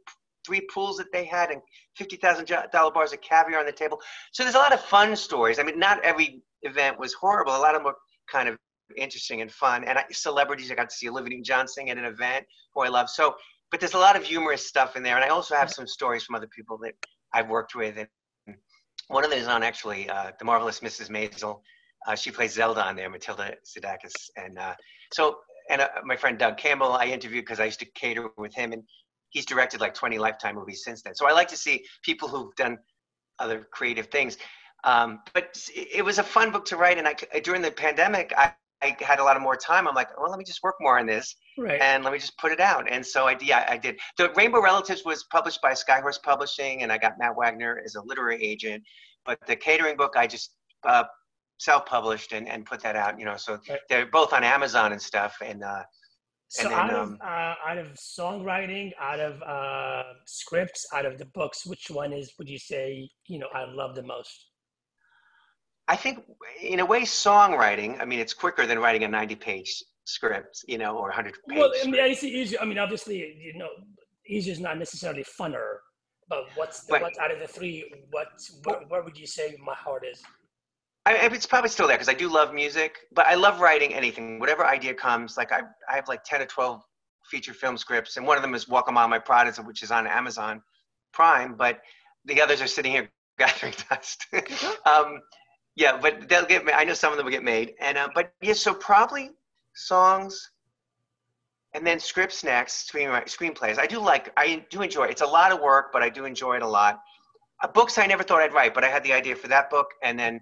three 0.45 0.61
pools 0.73 0.97
that 0.97 1.11
they 1.11 1.25
had 1.25 1.51
and 1.51 1.61
$50,000 1.99 2.93
bars 2.93 3.13
of 3.13 3.21
caviar 3.21 3.59
on 3.59 3.65
the 3.65 3.71
table. 3.71 3.99
So 4.31 4.43
there's 4.43 4.55
a 4.55 4.59
lot 4.59 4.73
of 4.73 4.81
fun 4.81 5.15
stories. 5.15 5.59
I 5.59 5.63
mean, 5.63 5.77
not 5.77 6.03
every 6.03 6.41
event 6.63 6.97
was 6.97 7.13
horrible. 7.13 7.55
A 7.55 7.57
lot 7.57 7.75
of 7.75 7.79
them 7.79 7.85
were 7.85 7.97
kind 8.31 8.47
of 8.47 8.57
interesting 8.95 9.41
and 9.41 9.51
fun. 9.51 9.83
And 9.83 9.99
I, 9.99 10.05
celebrities, 10.11 10.71
I 10.71 10.75
got 10.75 10.89
to 10.89 10.95
see 10.95 11.09
Olivia 11.09 11.67
sing 11.67 11.89
at 11.89 11.97
an 11.97 12.05
event 12.05 12.45
who 12.73 12.81
I 12.81 12.87
love. 12.87 13.09
So, 13.09 13.35
but 13.71 13.81
there's 13.81 13.93
a 13.93 13.99
lot 13.99 14.15
of 14.15 14.23
humorous 14.23 14.65
stuff 14.65 14.95
in 14.95 15.03
there. 15.03 15.15
And 15.15 15.25
I 15.25 15.27
also 15.27 15.55
have 15.55 15.69
some 15.69 15.85
stories 15.85 16.23
from 16.23 16.35
other 16.35 16.47
people 16.55 16.77
that 16.83 16.93
I've 17.33 17.49
worked 17.49 17.75
with. 17.75 17.97
And 17.97 18.55
one 19.09 19.25
of 19.25 19.29
them 19.29 19.39
is 19.39 19.47
on 19.47 19.63
actually 19.63 20.09
uh, 20.09 20.31
The 20.39 20.45
Marvelous 20.45 20.79
Mrs. 20.79 21.09
Maisel. 21.09 21.59
Uh, 22.07 22.15
she 22.15 22.31
plays 22.31 22.53
Zelda 22.53 22.85
on 22.85 22.95
there, 22.95 23.09
Matilda 23.09 23.55
Szydagis. 23.65 24.13
And 24.37 24.57
uh, 24.57 24.75
so 25.13 25.37
and 25.69 25.81
uh, 25.81 25.89
my 26.03 26.15
friend 26.15 26.37
Doug 26.37 26.57
Campbell, 26.57 26.93
I 26.93 27.05
interviewed 27.05 27.45
because 27.45 27.59
I 27.59 27.65
used 27.65 27.79
to 27.79 27.85
cater 27.95 28.29
with 28.37 28.53
him, 28.53 28.73
and 28.73 28.83
he's 29.29 29.45
directed 29.45 29.81
like 29.81 29.93
20 29.93 30.17
Lifetime 30.17 30.55
movies 30.55 30.83
since 30.83 31.01
then. 31.01 31.15
So 31.15 31.27
I 31.27 31.33
like 31.33 31.47
to 31.49 31.57
see 31.57 31.83
people 32.03 32.27
who've 32.27 32.55
done 32.55 32.77
other 33.39 33.67
creative 33.71 34.07
things. 34.07 34.37
Um, 34.83 35.19
but 35.33 35.57
it 35.75 36.03
was 36.03 36.19
a 36.19 36.23
fun 36.23 36.51
book 36.51 36.65
to 36.65 36.77
write, 36.77 36.97
and 36.97 37.07
I 37.07 37.13
during 37.39 37.61
the 37.61 37.71
pandemic, 37.71 38.33
I, 38.37 38.53
I 38.81 38.95
had 38.99 39.19
a 39.19 39.23
lot 39.23 39.35
of 39.35 39.41
more 39.41 39.55
time. 39.55 39.87
I'm 39.87 39.95
like, 39.95 40.15
well, 40.17 40.29
let 40.29 40.37
me 40.37 40.45
just 40.45 40.61
work 40.63 40.75
more 40.79 40.99
on 40.99 41.07
this, 41.07 41.35
right. 41.57 41.81
and 41.81 42.03
let 42.03 42.13
me 42.13 42.19
just 42.19 42.37
put 42.37 42.51
it 42.51 42.59
out. 42.59 42.89
And 42.89 43.05
so 43.05 43.27
I, 43.27 43.35
yeah, 43.41 43.65
I 43.67 43.77
did. 43.77 43.99
The 44.17 44.31
Rainbow 44.35 44.61
Relatives 44.61 45.03
was 45.03 45.25
published 45.31 45.61
by 45.61 45.71
Skyhorse 45.71 46.21
Publishing, 46.21 46.83
and 46.83 46.91
I 46.91 46.97
got 46.97 47.17
Matt 47.17 47.35
Wagner 47.35 47.81
as 47.83 47.95
a 47.95 48.01
literary 48.01 48.41
agent. 48.43 48.83
But 49.25 49.39
the 49.47 49.55
catering 49.55 49.97
book, 49.97 50.13
I 50.15 50.27
just 50.27 50.53
uh, 50.85 51.03
self-published 51.57 52.33
and, 52.33 52.47
and 52.47 52.65
put 52.65 52.81
that 52.81 52.95
out 52.95 53.19
you 53.19 53.25
know 53.25 53.35
so 53.35 53.59
right. 53.69 53.79
they're 53.89 54.05
both 54.05 54.33
on 54.33 54.43
amazon 54.43 54.91
and 54.91 55.01
stuff 55.01 55.37
and 55.43 55.63
uh 55.63 55.83
so 56.49 56.63
and 56.63 56.71
then, 56.71 56.79
out 56.79 56.93
of 56.93 57.07
um, 57.09 57.17
uh, 57.21 57.53
out 57.67 57.77
of 57.77 57.87
songwriting 57.95 58.91
out 59.01 59.19
of 59.19 59.41
uh 59.43 60.03
scripts 60.25 60.85
out 60.93 61.05
of 61.05 61.17
the 61.17 61.25
books 61.33 61.65
which 61.65 61.89
one 61.89 62.13
is 62.13 62.33
would 62.37 62.47
you 62.47 62.59
say 62.59 63.09
you 63.27 63.39
know 63.39 63.47
i 63.53 63.65
love 63.65 63.95
the 63.95 64.03
most 64.03 64.47
i 65.87 65.95
think 65.95 66.23
in 66.61 66.79
a 66.79 66.85
way 66.85 67.01
songwriting 67.01 67.99
i 67.99 68.05
mean 68.05 68.19
it's 68.19 68.33
quicker 68.33 68.65
than 68.65 68.79
writing 68.79 69.03
a 69.03 69.07
90 69.07 69.35
page 69.35 69.83
script 70.05 70.63
you 70.67 70.77
know 70.77 70.95
or 70.95 71.07
100 71.09 71.33
page 71.33 71.57
well 71.57 71.71
I 71.83 71.85
mean, 71.85 71.95
it's 71.95 72.23
easy. 72.23 72.57
I 72.57 72.65
mean 72.65 72.77
obviously 72.77 73.17
you 73.17 73.57
know 73.57 73.69
easier 74.27 74.53
is 74.53 74.59
not 74.59 74.77
necessarily 74.77 75.25
funner 75.39 75.77
but 76.29 76.45
what's 76.55 76.83
the, 76.85 76.97
what's 76.99 77.17
out 77.17 77.31
of 77.31 77.39
the 77.39 77.47
three 77.47 77.91
what 78.11 78.27
where, 78.63 78.79
where 78.87 79.03
would 79.03 79.17
you 79.17 79.27
say 79.27 79.57
my 79.65 79.73
heart 79.73 80.05
is 80.09 80.21
I, 81.07 81.13
it's 81.27 81.45
probably 81.45 81.69
still 81.69 81.87
there 81.87 81.95
because 81.95 82.09
I 82.09 82.13
do 82.13 82.27
love 82.27 82.53
music, 82.53 82.97
but 83.13 83.25
I 83.27 83.35
love 83.35 83.61
writing 83.61 83.93
anything. 83.93 84.39
Whatever 84.39 84.65
idea 84.65 84.93
comes, 84.93 85.37
like 85.37 85.53
I, 85.53 85.61
I 85.89 85.95
have 85.95 86.09
like 86.09 86.25
10 86.25 86.41
or 86.41 86.45
12 86.45 86.81
feature 87.31 87.53
film 87.53 87.77
scripts, 87.77 88.17
and 88.17 88.27
one 88.27 88.35
of 88.35 88.43
them 88.43 88.53
is 88.53 88.67
Walk 88.67 88.89
Among 88.89 89.09
My 89.09 89.19
Pradas, 89.19 89.57
which 89.65 89.83
is 89.83 89.91
on 89.91 90.05
Amazon 90.05 90.61
Prime. 91.13 91.55
But 91.55 91.79
the 92.25 92.41
others 92.41 92.61
are 92.61 92.67
sitting 92.67 92.91
here 92.91 93.09
gathering 93.39 93.73
dust. 93.89 94.25
um, 94.85 95.21
yeah, 95.77 95.97
but 95.97 96.27
they'll 96.27 96.45
get. 96.45 96.63
I 96.75 96.83
know 96.83 96.93
some 96.93 97.13
of 97.13 97.17
them 97.17 97.25
will 97.25 97.31
get 97.31 97.43
made, 97.43 97.75
and 97.79 97.97
uh, 97.97 98.09
but 98.13 98.33
yeah, 98.41 98.51
so 98.51 98.73
probably 98.73 99.29
songs, 99.75 100.51
and 101.73 101.87
then 101.87 102.01
scripts 102.01 102.43
next. 102.43 102.89
Screen 102.89 103.07
screenplays. 103.07 103.79
I 103.79 103.87
do 103.87 103.99
like. 103.99 104.33
I 104.35 104.65
do 104.69 104.81
enjoy. 104.81 105.05
It. 105.05 105.11
It's 105.11 105.21
a 105.21 105.25
lot 105.25 105.53
of 105.53 105.61
work, 105.61 105.93
but 105.93 106.03
I 106.03 106.09
do 106.09 106.25
enjoy 106.25 106.57
it 106.57 106.63
a 106.63 106.67
lot. 106.67 106.99
Uh, 107.63 107.67
books 107.69 107.97
I 107.97 108.07
never 108.07 108.23
thought 108.23 108.41
I'd 108.41 108.53
write, 108.53 108.73
but 108.73 108.83
I 108.83 108.89
had 108.89 109.05
the 109.05 109.13
idea 109.13 109.37
for 109.37 109.47
that 109.47 109.69
book, 109.69 109.87
and 110.03 110.19
then 110.19 110.41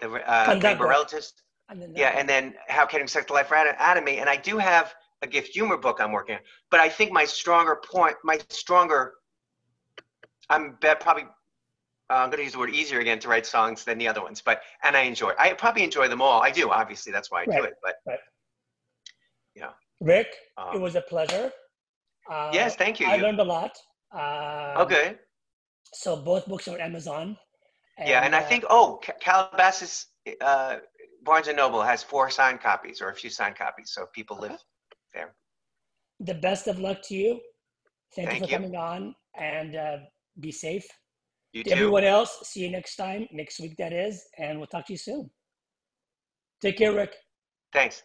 the 0.00 0.08
uh, 0.08 0.76
Relatives. 0.80 1.32
And 1.68 1.82
then 1.82 1.92
yeah, 1.96 2.14
and 2.16 2.28
then 2.28 2.54
How 2.68 2.86
Can 2.86 3.00
You 3.00 3.06
Suck 3.08 3.26
the 3.26 3.32
Life 3.32 3.50
Out 3.50 3.96
of 3.98 4.04
Me, 4.04 4.18
and 4.18 4.30
I 4.30 4.36
do 4.36 4.56
have 4.56 4.94
a 5.22 5.26
gift 5.26 5.48
humor 5.48 5.76
book 5.76 5.98
I'm 6.00 6.12
working 6.12 6.36
on. 6.36 6.40
But 6.70 6.80
I 6.80 6.88
think 6.88 7.10
my 7.10 7.24
stronger 7.24 7.80
point, 7.84 8.16
my 8.22 8.38
stronger, 8.48 9.14
I'm 10.48 10.76
bet 10.80 11.00
probably 11.00 11.24
uh, 12.08 12.14
I'm 12.14 12.28
going 12.28 12.38
to 12.38 12.44
use 12.44 12.52
the 12.52 12.60
word 12.60 12.70
easier 12.70 13.00
again 13.00 13.18
to 13.20 13.28
write 13.28 13.46
songs 13.46 13.84
than 13.84 13.98
the 13.98 14.06
other 14.06 14.22
ones, 14.22 14.40
but 14.40 14.62
and 14.84 14.96
I 14.96 15.02
enjoy. 15.02 15.32
I 15.38 15.52
probably 15.54 15.82
enjoy 15.82 16.06
them 16.08 16.22
all. 16.22 16.40
I 16.40 16.50
do, 16.50 16.70
obviously, 16.70 17.10
that's 17.10 17.30
why 17.30 17.42
I 17.42 17.46
right. 17.46 17.58
do 17.58 17.64
it. 17.64 17.74
But 17.82 17.94
right. 18.06 18.18
yeah, 19.56 19.70
Rick, 20.00 20.28
um, 20.56 20.76
it 20.76 20.80
was 20.80 20.94
a 20.94 21.00
pleasure. 21.00 21.50
Uh, 22.30 22.50
yes, 22.52 22.76
thank 22.76 23.00
you. 23.00 23.06
I 23.06 23.16
learned 23.16 23.40
a 23.40 23.44
lot. 23.44 23.76
Um, 24.12 24.82
okay. 24.82 25.16
So 25.94 26.16
both 26.16 26.46
books 26.46 26.68
are 26.68 26.74
on 26.74 26.80
Amazon. 26.80 27.36
And, 27.98 28.08
yeah, 28.08 28.24
and 28.24 28.34
I 28.34 28.40
uh, 28.40 28.48
think 28.48 28.64
oh, 28.68 29.00
Calabasas 29.20 30.06
uh, 30.40 30.76
Barnes 31.22 31.48
and 31.48 31.56
Noble 31.56 31.82
has 31.82 32.02
four 32.02 32.30
signed 32.30 32.60
copies 32.60 33.00
or 33.00 33.10
a 33.10 33.14
few 33.14 33.30
signed 33.30 33.56
copies, 33.56 33.92
so 33.92 34.06
people 34.14 34.38
live 34.38 34.58
there. 35.14 35.34
The 36.20 36.34
best 36.34 36.66
of 36.66 36.78
luck 36.78 36.98
to 37.04 37.14
you. 37.14 37.40
Thank, 38.14 38.28
Thank 38.28 38.40
you 38.40 38.46
for 38.46 38.52
you. 38.52 38.58
coming 38.58 38.76
on, 38.76 39.14
and 39.38 39.76
uh, 39.76 39.96
be 40.40 40.52
safe. 40.52 40.86
You 41.52 41.64
too. 41.64 41.70
Everyone 41.70 42.04
else, 42.04 42.38
see 42.44 42.60
you 42.60 42.70
next 42.70 42.96
time, 42.96 43.26
next 43.32 43.60
week 43.60 43.76
that 43.78 43.92
is, 43.92 44.22
and 44.38 44.58
we'll 44.58 44.66
talk 44.66 44.86
to 44.86 44.92
you 44.92 44.98
soon. 44.98 45.30
Take 46.60 46.78
care, 46.78 46.92
Rick. 46.92 47.14
Thanks. 47.72 48.02